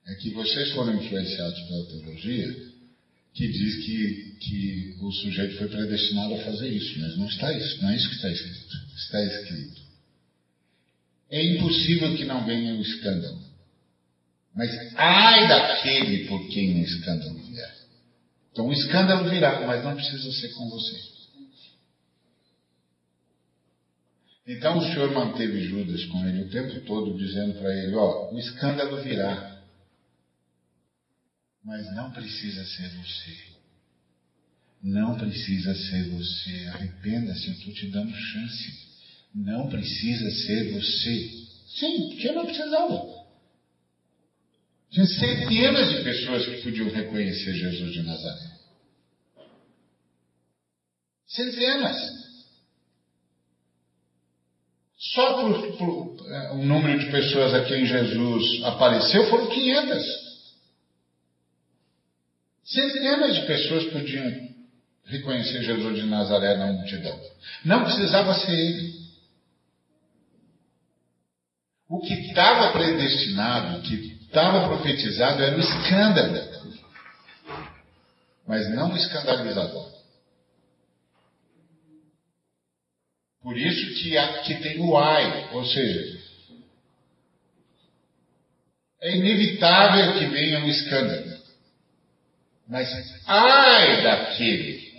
[0.06, 2.74] É que vocês foram influenciados pela teologia
[3.32, 7.82] que diz que, que o sujeito foi predestinado a fazer isso, mas não está isso,
[7.82, 8.76] não é isso que está escrito.
[8.96, 9.82] Está escrito.
[11.30, 13.42] É impossível que não venha o escândalo.
[14.54, 17.74] Mas ai daquele por quem o escândalo vier.
[18.52, 21.14] Então o escândalo virá, mas não precisa ser com você.
[24.46, 28.38] Então o Senhor manteve Judas com ele o tempo todo, dizendo para ele: Ó, o
[28.38, 29.62] escândalo virá,
[31.64, 33.54] mas não precisa ser você.
[34.82, 36.66] Não precisa ser você.
[36.74, 38.84] Arrependa-se, eu estou te dando chance.
[39.34, 41.30] Não precisa ser você.
[41.78, 43.24] Sim, porque não precisava.
[44.90, 48.50] Tinha centenas de pessoas que podiam reconhecer Jesus de Nazaré.
[51.26, 52.24] Centenas.
[55.12, 60.24] Só por, por é, o número de pessoas a quem Jesus apareceu foram 500.
[62.64, 64.54] Centenas de pessoas podiam
[65.04, 67.20] reconhecer Jesus de Nazaré na multidão.
[67.64, 69.04] Não precisava ser ele.
[71.86, 76.64] O que estava predestinado, o que estava profetizado era o escândalo.
[78.48, 79.93] Mas não o escandalizador.
[83.44, 86.18] Por isso que aqui tem o ai, ou seja,
[89.02, 91.44] é inevitável que venha um escândalo.
[92.66, 92.88] Mas
[93.26, 94.94] ai daquele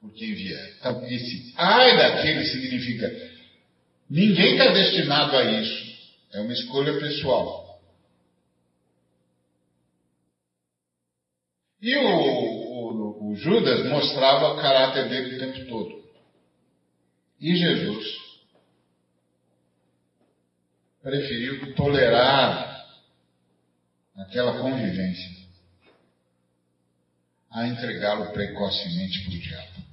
[0.00, 0.76] por quem vier.
[0.80, 3.08] Então, esse ai daquele significa
[4.10, 5.88] ninguém está destinado a isso.
[6.32, 7.80] É uma escolha pessoal.
[11.80, 12.47] E o,
[13.28, 16.08] o, Judas mostrava o caráter dele o tempo todo.
[17.40, 18.18] E Jesus
[21.02, 22.86] preferiu tolerar
[24.16, 25.38] aquela convivência
[27.50, 29.88] a entregá-lo precocemente para o diabo.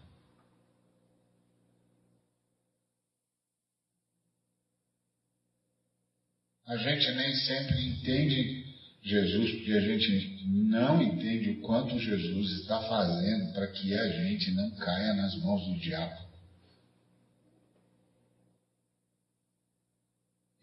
[6.67, 8.64] A gente nem sempre entende
[9.05, 14.49] Jesus, porque a gente não entende o quanto Jesus está fazendo para que a gente
[14.51, 16.25] não caia nas mãos do diabo.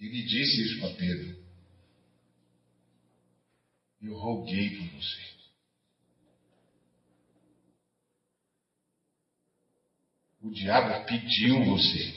[0.01, 1.41] Ele disse isso para Pedro.
[4.03, 5.33] Eu roguei por você.
[10.41, 12.13] O diabo pediu você.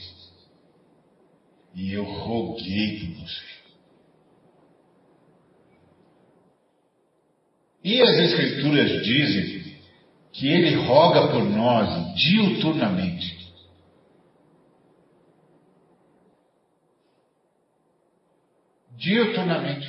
[1.76, 3.65] E eu roguei por você.
[7.86, 9.62] E as Escrituras dizem
[10.32, 13.48] que ele roga por nós diuturnamente.
[18.96, 19.88] Diuturnamente.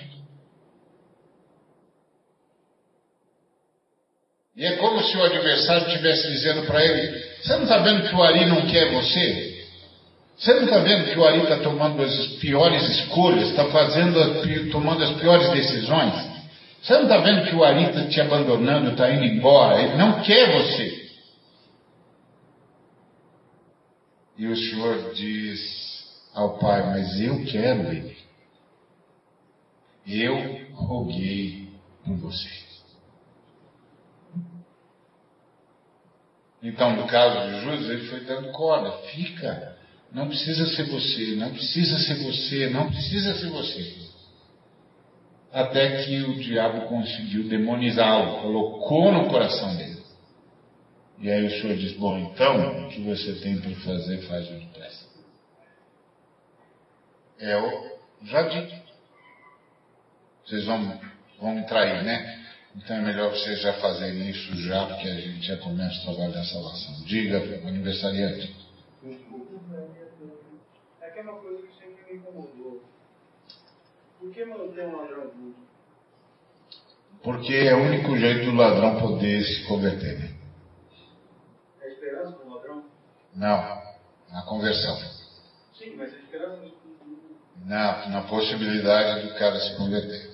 [4.56, 8.16] E é como se o adversário estivesse dizendo para ele: Você não está vendo que
[8.16, 9.66] o Ari não quer você?
[10.38, 15.04] Você não está vendo que o Ari está tomando as piores escolhas, está fazendo, tomando
[15.04, 16.27] as piores decisões?
[16.82, 19.82] Você não está vendo que o Ari está te abandonando, está indo embora?
[19.82, 21.08] Ele não quer você.
[24.38, 28.18] E o Senhor diz ao Pai: Mas eu quero ele.
[30.06, 31.70] Eu roguei
[32.06, 32.68] por você.
[36.64, 38.92] Então, no caso de Judas, ele foi dando corda.
[39.10, 39.78] Fica.
[40.12, 44.07] Não precisa ser você, não precisa ser você, não precisa ser você.
[45.52, 49.98] Até que o diabo conseguiu demonizá-lo, colocou no coração dele.
[51.20, 55.08] E aí o senhor diz: Bom, então, o que você tem para fazer, faz depressa.
[57.40, 58.88] É o dito.
[60.46, 61.00] Vocês vão,
[61.40, 62.46] vão me trair, né?
[62.76, 66.34] Então é melhor vocês já fazerem isso já, porque a gente já começa o trabalho
[66.34, 67.04] da salvação.
[67.06, 67.38] Diga,
[67.68, 68.56] aniversariante.
[71.02, 72.67] É aquela coisa que sempre me incomodou.
[74.28, 75.56] Por que manter um ladrão vivo?
[77.24, 80.20] Porque é o único jeito do ladrão poder se converter.
[80.20, 80.34] Né?
[81.82, 82.84] É a esperança do ladrão?
[83.34, 83.82] Não,
[84.30, 84.98] na conversão.
[85.78, 90.30] Sim, mas a esperança do na, na possibilidade do cara se converter.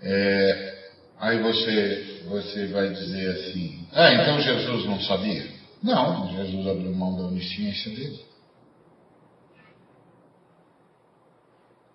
[0.00, 5.50] É, aí você, você vai dizer assim: Ah, então Jesus não sabia?
[5.82, 8.29] Não, Jesus abriu mão da onisciência dele.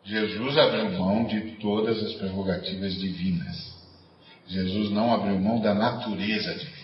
[0.05, 3.73] Jesus abriu mão de todas as prerrogativas divinas.
[4.47, 6.75] Jesus não abriu mão da natureza divina.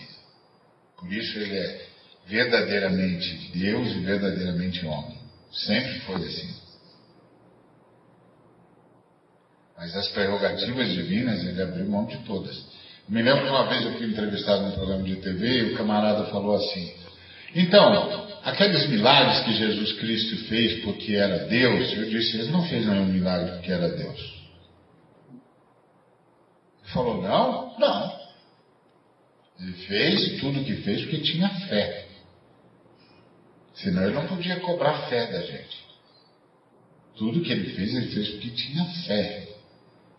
[0.98, 1.86] Por isso ele é
[2.26, 5.18] verdadeiramente Deus e verdadeiramente homem.
[5.52, 6.54] Sempre foi assim.
[9.76, 12.64] Mas as prerrogativas divinas ele abriu mão de todas.
[13.08, 16.24] Me lembro que uma vez eu fui entrevistado num programa de TV e o camarada
[16.26, 16.92] falou assim:
[17.54, 22.86] Então, aqueles milagres que Jesus Cristo fez porque era Deus, eu disse: Ele não fez
[22.86, 24.20] nenhum milagre porque era Deus.
[26.82, 28.22] Ele falou: Não, não.
[29.60, 32.08] Ele fez tudo o que fez porque tinha fé.
[33.74, 35.82] Senão ele não podia cobrar fé da gente.
[37.16, 39.48] Tudo que ele fez, ele fez porque tinha fé.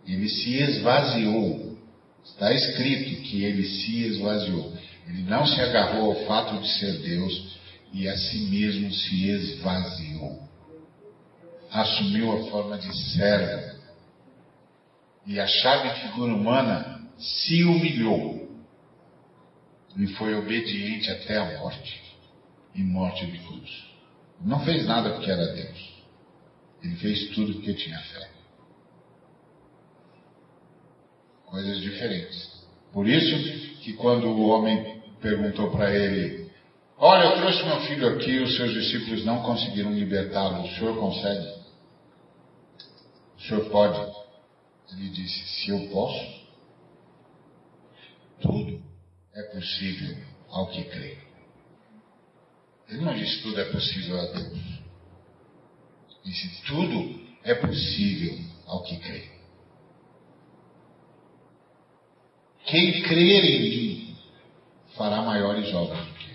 [0.07, 1.77] Ele se esvaziou.
[2.23, 4.73] Está escrito que ele se esvaziou.
[5.08, 7.58] Ele não se agarrou ao fato de ser Deus
[7.91, 10.47] e a si mesmo se esvaziou.
[11.72, 13.74] Assumiu a forma de servo.
[15.26, 18.43] E a chave figura humana se humilhou.
[19.97, 22.01] E foi obediente até a morte
[22.76, 23.86] e morte de cruz.
[24.41, 25.93] Não fez nada porque era Deus.
[26.84, 28.34] Ele fez tudo porque tinha fé.
[31.54, 32.66] coisas diferentes.
[32.91, 34.92] Por isso que quando o homem
[35.24, 36.51] perguntou para ele,
[36.97, 41.63] olha, eu trouxe meu filho aqui, os seus discípulos não conseguiram libertá-lo, o senhor consegue?
[43.38, 44.13] O senhor pode?
[44.91, 46.43] Ele disse, se eu posso,
[48.41, 48.84] tudo
[49.34, 50.17] é possível
[50.49, 51.17] ao que crê.
[52.89, 54.59] Ele não disse tudo é possível a Deus.
[56.26, 59.30] Disse tudo é possível ao que crê.
[62.65, 64.03] Quem crer em mim
[64.97, 66.33] fará maiores obras do que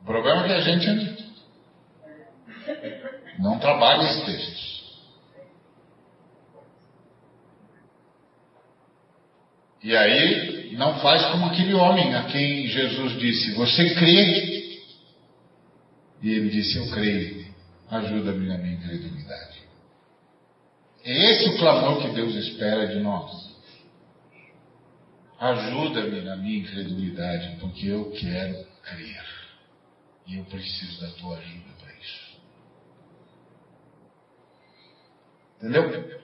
[0.00, 1.26] O problema é que a gente
[3.40, 4.76] não trabalha esses textos.
[9.82, 14.80] E aí não faz como aquele homem a quem Jesus disse: Você crê?
[16.22, 17.46] E ele disse: Eu creio.
[17.90, 19.62] Ajuda-me na minha incredulidade.
[21.04, 23.55] É esse o clamor que Deus espera de nós.
[25.38, 29.24] Ajuda-me na minha incredulidade, porque eu quero crer.
[30.26, 32.40] E eu preciso da tua ajuda para isso.
[35.58, 36.22] Entendeu?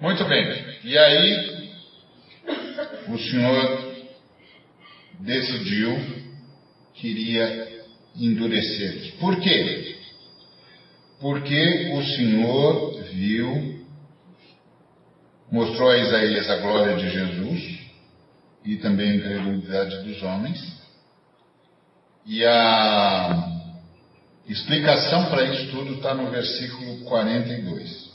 [0.00, 0.78] Muito bem.
[0.84, 1.70] E aí,
[3.08, 3.94] o Senhor
[5.18, 5.96] decidiu
[6.94, 7.84] que iria
[8.14, 9.16] endurecer.
[9.18, 9.96] Por quê?
[11.20, 13.86] Porque o Senhor viu,
[15.50, 17.87] mostrou a Isaías a glória de Jesus
[18.68, 20.76] e também a incredulidade dos homens.
[22.26, 23.48] E a
[24.46, 28.12] explicação para isso tudo está no versículo 42.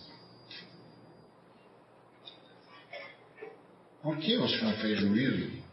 [4.03, 5.63] Por que o Senhor fez juízo?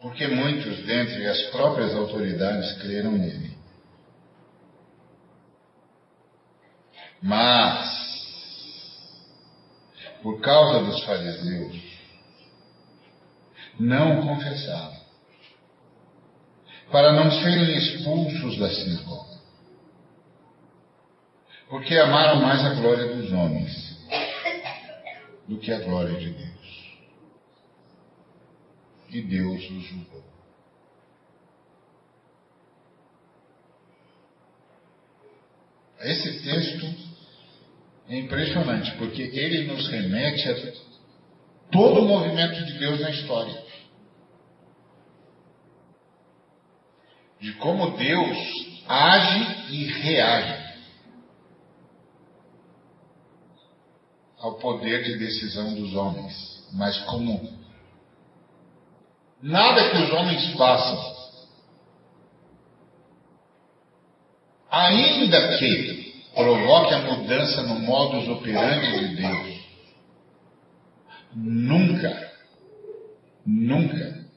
[0.00, 3.58] Porque muitos dentre as próprias autoridades creram nele.
[7.20, 7.90] Mas,
[10.22, 11.87] por causa dos fariseus,
[13.78, 14.98] não confessavam,
[16.90, 19.38] para não serem expulsos da sinagoga,
[21.68, 23.98] porque amaram mais a glória dos homens
[25.46, 26.48] do que a glória de Deus.
[29.10, 30.24] E Deus os julgou.
[36.00, 37.08] Esse texto
[38.10, 40.72] É impressionante, porque ele nos remete a
[41.70, 43.67] todo o movimento de Deus na história.
[47.40, 48.38] De como Deus
[48.88, 50.68] age e reage
[54.38, 56.66] ao poder de decisão dos homens.
[56.72, 57.58] Mas como
[59.42, 61.16] nada que os homens façam,
[64.70, 69.58] ainda que provoque a mudança no modus operandi de Deus,
[71.34, 72.32] nunca,
[73.44, 74.27] nunca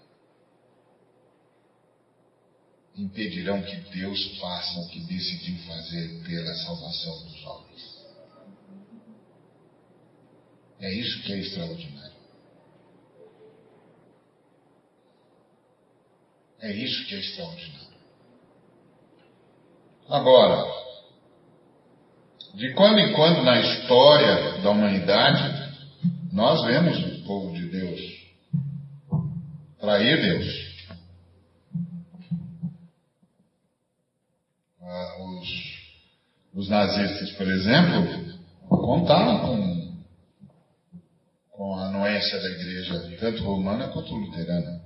[3.01, 8.01] impedirão que Deus faça o que decidiu fazer pela salvação dos homens.
[10.79, 12.11] É isso que é extraordinário.
[16.59, 17.81] É isso que é extraordinário.
[20.07, 20.81] Agora,
[22.55, 25.71] de quando em quando na história da humanidade,
[26.31, 28.21] nós vemos o povo de Deus
[29.79, 30.70] trair Deus.
[36.53, 40.03] Os nazistas, por exemplo, contaram com,
[41.49, 44.81] com a anuência da igreja, tanto romana quanto luterana.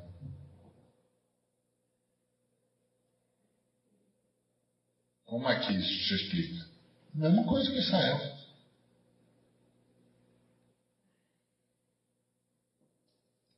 [5.26, 6.66] Como é que isso se explica?
[7.13, 8.20] Mesma coisa que Israel.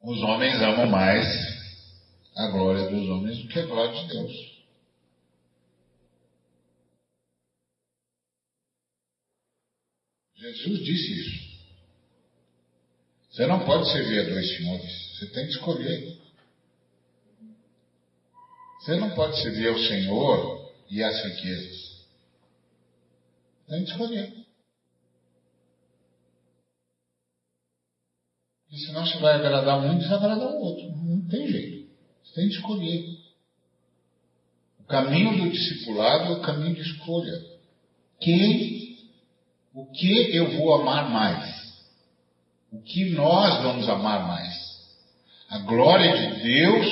[0.02, 1.28] Os homens amam mais
[2.38, 4.57] a glória dos homens do que a glória de Deus.
[10.38, 11.48] Jesus disse isso.
[13.32, 15.18] Você não pode servir a dois senhores.
[15.18, 16.18] Você tem que escolher.
[18.80, 22.08] Você não pode servir ao Senhor e às riquezas.
[23.68, 24.34] Tem que escolher.
[28.64, 30.90] Porque senão você vai agradar um e desagradar o outro.
[31.04, 31.90] Não tem jeito.
[32.24, 33.18] Você tem que escolher.
[34.80, 37.44] O caminho do discipulado é o caminho de escolha.
[38.22, 38.77] Quem,
[39.78, 41.56] o que eu vou amar mais?
[42.72, 44.52] O que nós vamos amar mais?
[45.50, 46.88] A glória de Deus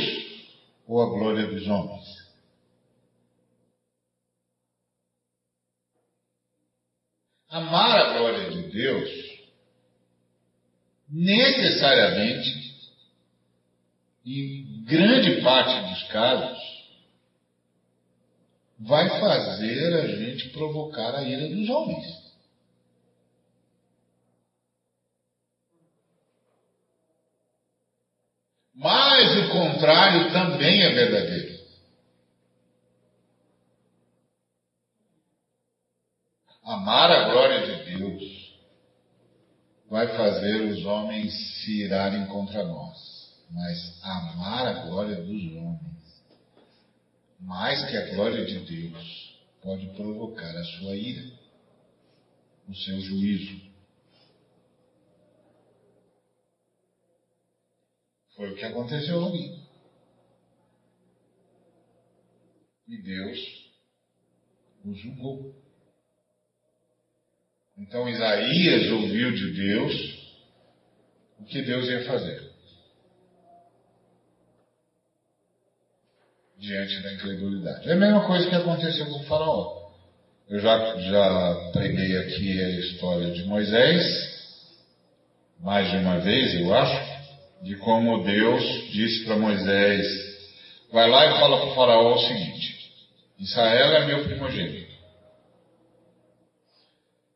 [0.87, 2.05] ou a glória dos homens?
[7.49, 9.09] Amar a glória de Deus
[11.09, 12.49] necessariamente,
[14.23, 16.59] em grande parte dos casos,
[18.77, 22.24] vai fazer a gente provocar a ira dos homens.
[28.75, 31.55] Mas o contrário também é verdadeiro.
[36.63, 38.45] Amar a glória de Deus
[39.89, 43.15] vai fazer os homens se irarem contra nós.
[43.51, 46.23] Mas amar a glória dos homens,
[47.39, 51.31] mais que a glória de Deus, pode provocar a sua ira,
[52.67, 53.61] o seu juízo.
[58.35, 59.59] Foi o que aconteceu ali.
[62.87, 63.65] E Deus
[64.83, 65.55] o julgou.
[67.77, 70.25] Então Isaías ouviu de Deus
[71.39, 72.51] o que Deus ia fazer.
[76.57, 77.89] Diante da incredulidade.
[77.89, 79.85] É a mesma coisa que aconteceu com o Faraó.
[80.47, 84.03] Eu já, já preguei aqui a história de Moisés,
[85.59, 87.14] mais de uma vez, eu acho,
[87.61, 90.05] de como Deus disse para Moisés:
[90.91, 92.75] vai lá e fala para o Faraó o seguinte:
[93.39, 94.93] Israel é meu primogênito.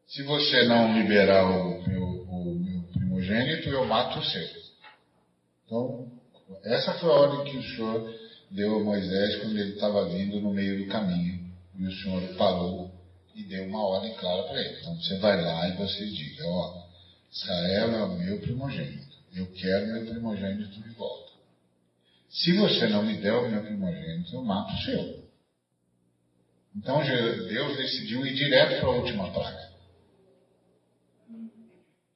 [0.08, 4.48] Se você não liberar o meu, o meu primogênito, eu mato o seu.
[5.66, 6.08] Então,
[6.64, 8.16] essa foi a ordem que o Senhor
[8.50, 11.48] deu a Moisés quando ele estava vindo no meio do caminho.
[11.78, 12.92] E o Senhor parou
[13.36, 14.80] e deu uma ordem clara para ele.
[14.80, 16.74] Então você vai lá e você diga, ó,
[17.32, 19.09] Israel é o meu primogênito.
[19.36, 21.32] Eu quero meu primogênito de volta.
[22.30, 25.30] Se você não me der o meu primogênito, eu mato o seu.
[26.76, 29.70] Então Deus decidiu ir direto para a última praga.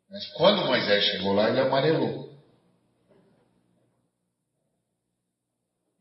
[0.10, 2.33] Mas quando Moisés chegou lá, ele amarelou.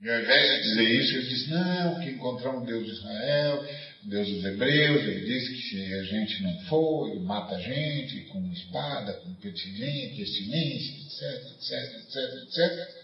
[0.03, 3.65] E ao invés de dizer isso, ele disse: Não, que encontramos o Deus de Israel,
[4.05, 5.03] o Deus dos Hebreus.
[5.03, 9.33] Ele disse que se a gente não for, ele mata a gente com espada, com
[9.35, 13.03] pestilência, etc, etc, etc, etc.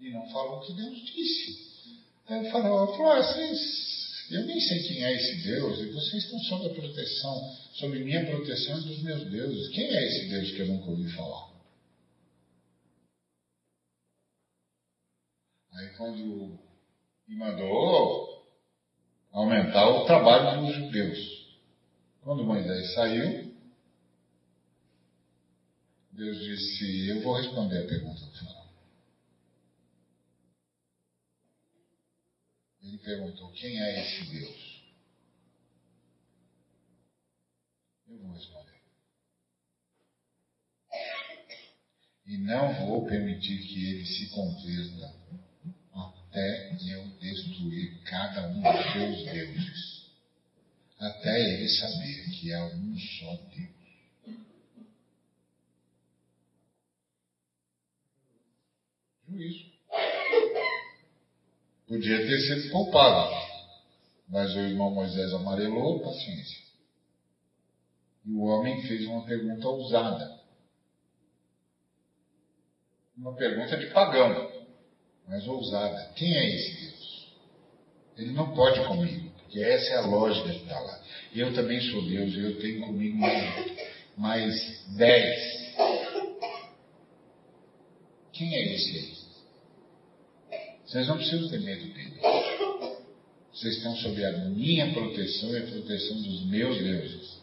[0.00, 1.68] E não falou o que Deus disse.
[2.28, 3.98] Aí o faraó falou: ah, vocês
[4.30, 8.26] eu nem sei quem é esse Deus, e vocês estão sob a proteção, sob minha
[8.26, 9.68] proteção e dos meus deuses.
[9.74, 11.47] Quem é esse Deus que eu nunca ouvi falar?
[15.78, 16.58] Aí quando
[17.28, 18.44] me mandou
[19.30, 21.56] aumentar o trabalho dos judeus.
[22.20, 23.56] Quando Moisés saiu,
[26.10, 28.66] Deus disse, eu vou responder a pergunta do faraó.
[32.82, 34.82] Ele perguntou, quem é esse Deus?
[38.08, 38.80] Eu vou responder.
[42.26, 45.28] E não vou permitir que ele se converta
[46.30, 50.08] até eu destruir cada um dos seus deuses.
[50.98, 53.78] Até ele saber que há um só Deus.
[59.28, 59.68] Juízo.
[61.86, 63.34] Podia ter sido poupado,
[64.28, 66.58] mas o irmão Moisés amarelou, paciência.
[68.26, 70.38] E o homem fez uma pergunta ousada.
[73.16, 74.57] Uma pergunta de pagão
[75.28, 76.12] mas ousada.
[76.16, 77.28] Quem é esse Deus?
[78.16, 81.00] Ele não pode comigo, porque essa é a lógica que está lá.
[81.34, 83.72] Eu também sou Deus, eu tenho comigo mais,
[84.16, 85.58] mais dez.
[88.32, 89.18] Quem é esse aí?
[90.86, 92.18] Vocês não precisam ter medo dele.
[93.52, 97.38] Vocês estão sob a minha proteção e a proteção dos meus deuses.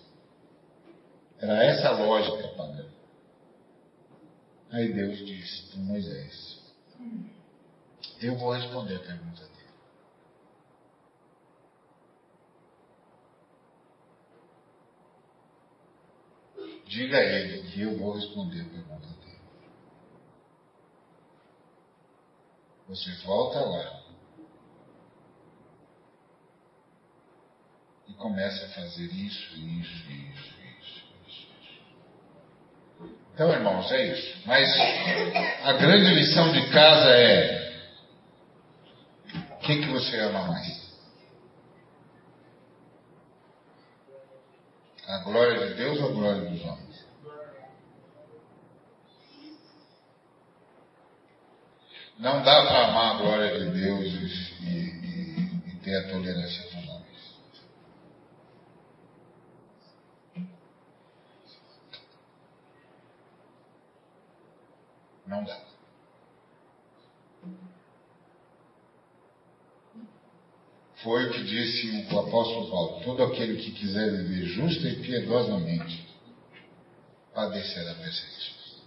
[1.40, 2.86] Era essa a lógica pagã.
[4.72, 6.60] Aí Deus disse para Moisés:
[8.22, 9.56] eu vou responder a pergunta dele.
[16.86, 19.40] Diga a ele que eu vou responder a pergunta dele.
[22.88, 24.04] Você volta lá
[28.08, 30.54] e começa a fazer isso, isso, isso,
[31.28, 31.48] isso.
[33.34, 34.42] Então, irmãos, é isso.
[34.46, 34.70] Mas
[35.64, 37.65] a grande lição de casa é
[39.66, 40.86] quem que você ama mais?
[45.08, 47.06] A glória de Deus ou a glória dos homens?
[52.18, 54.08] Não dá para amar a glória de Deus
[54.62, 57.36] e, e, e ter a tolerância com os homens.
[65.28, 65.65] Não dá.
[71.06, 76.04] Foi o que disse o apóstolo Paulo: todo aquele que quiser viver justa e piedosamente
[77.32, 78.82] padecerá perseguições.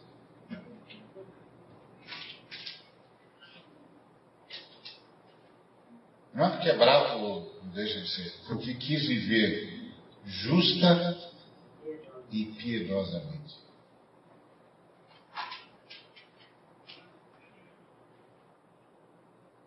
[6.34, 9.92] Não é porque é bravo, deixa de ser, porque quis viver
[10.24, 11.16] justa
[12.32, 13.56] e piedosamente.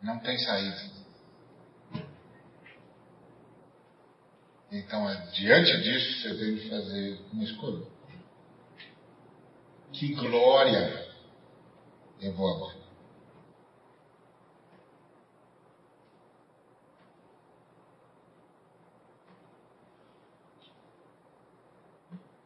[0.02, 1.01] Não tem saída.
[4.72, 7.86] Então, é, diante disso, você tem que fazer uma escolha.
[9.92, 11.12] Que glória
[12.22, 12.82] eu vou amar.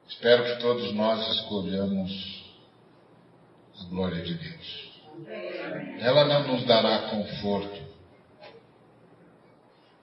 [0.07, 2.43] Espero que todos nós escolhamos
[3.79, 5.01] a glória de Deus.
[5.99, 7.85] Ela não nos dará conforto,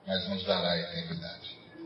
[0.07, 1.42] mas nos dará eternidade.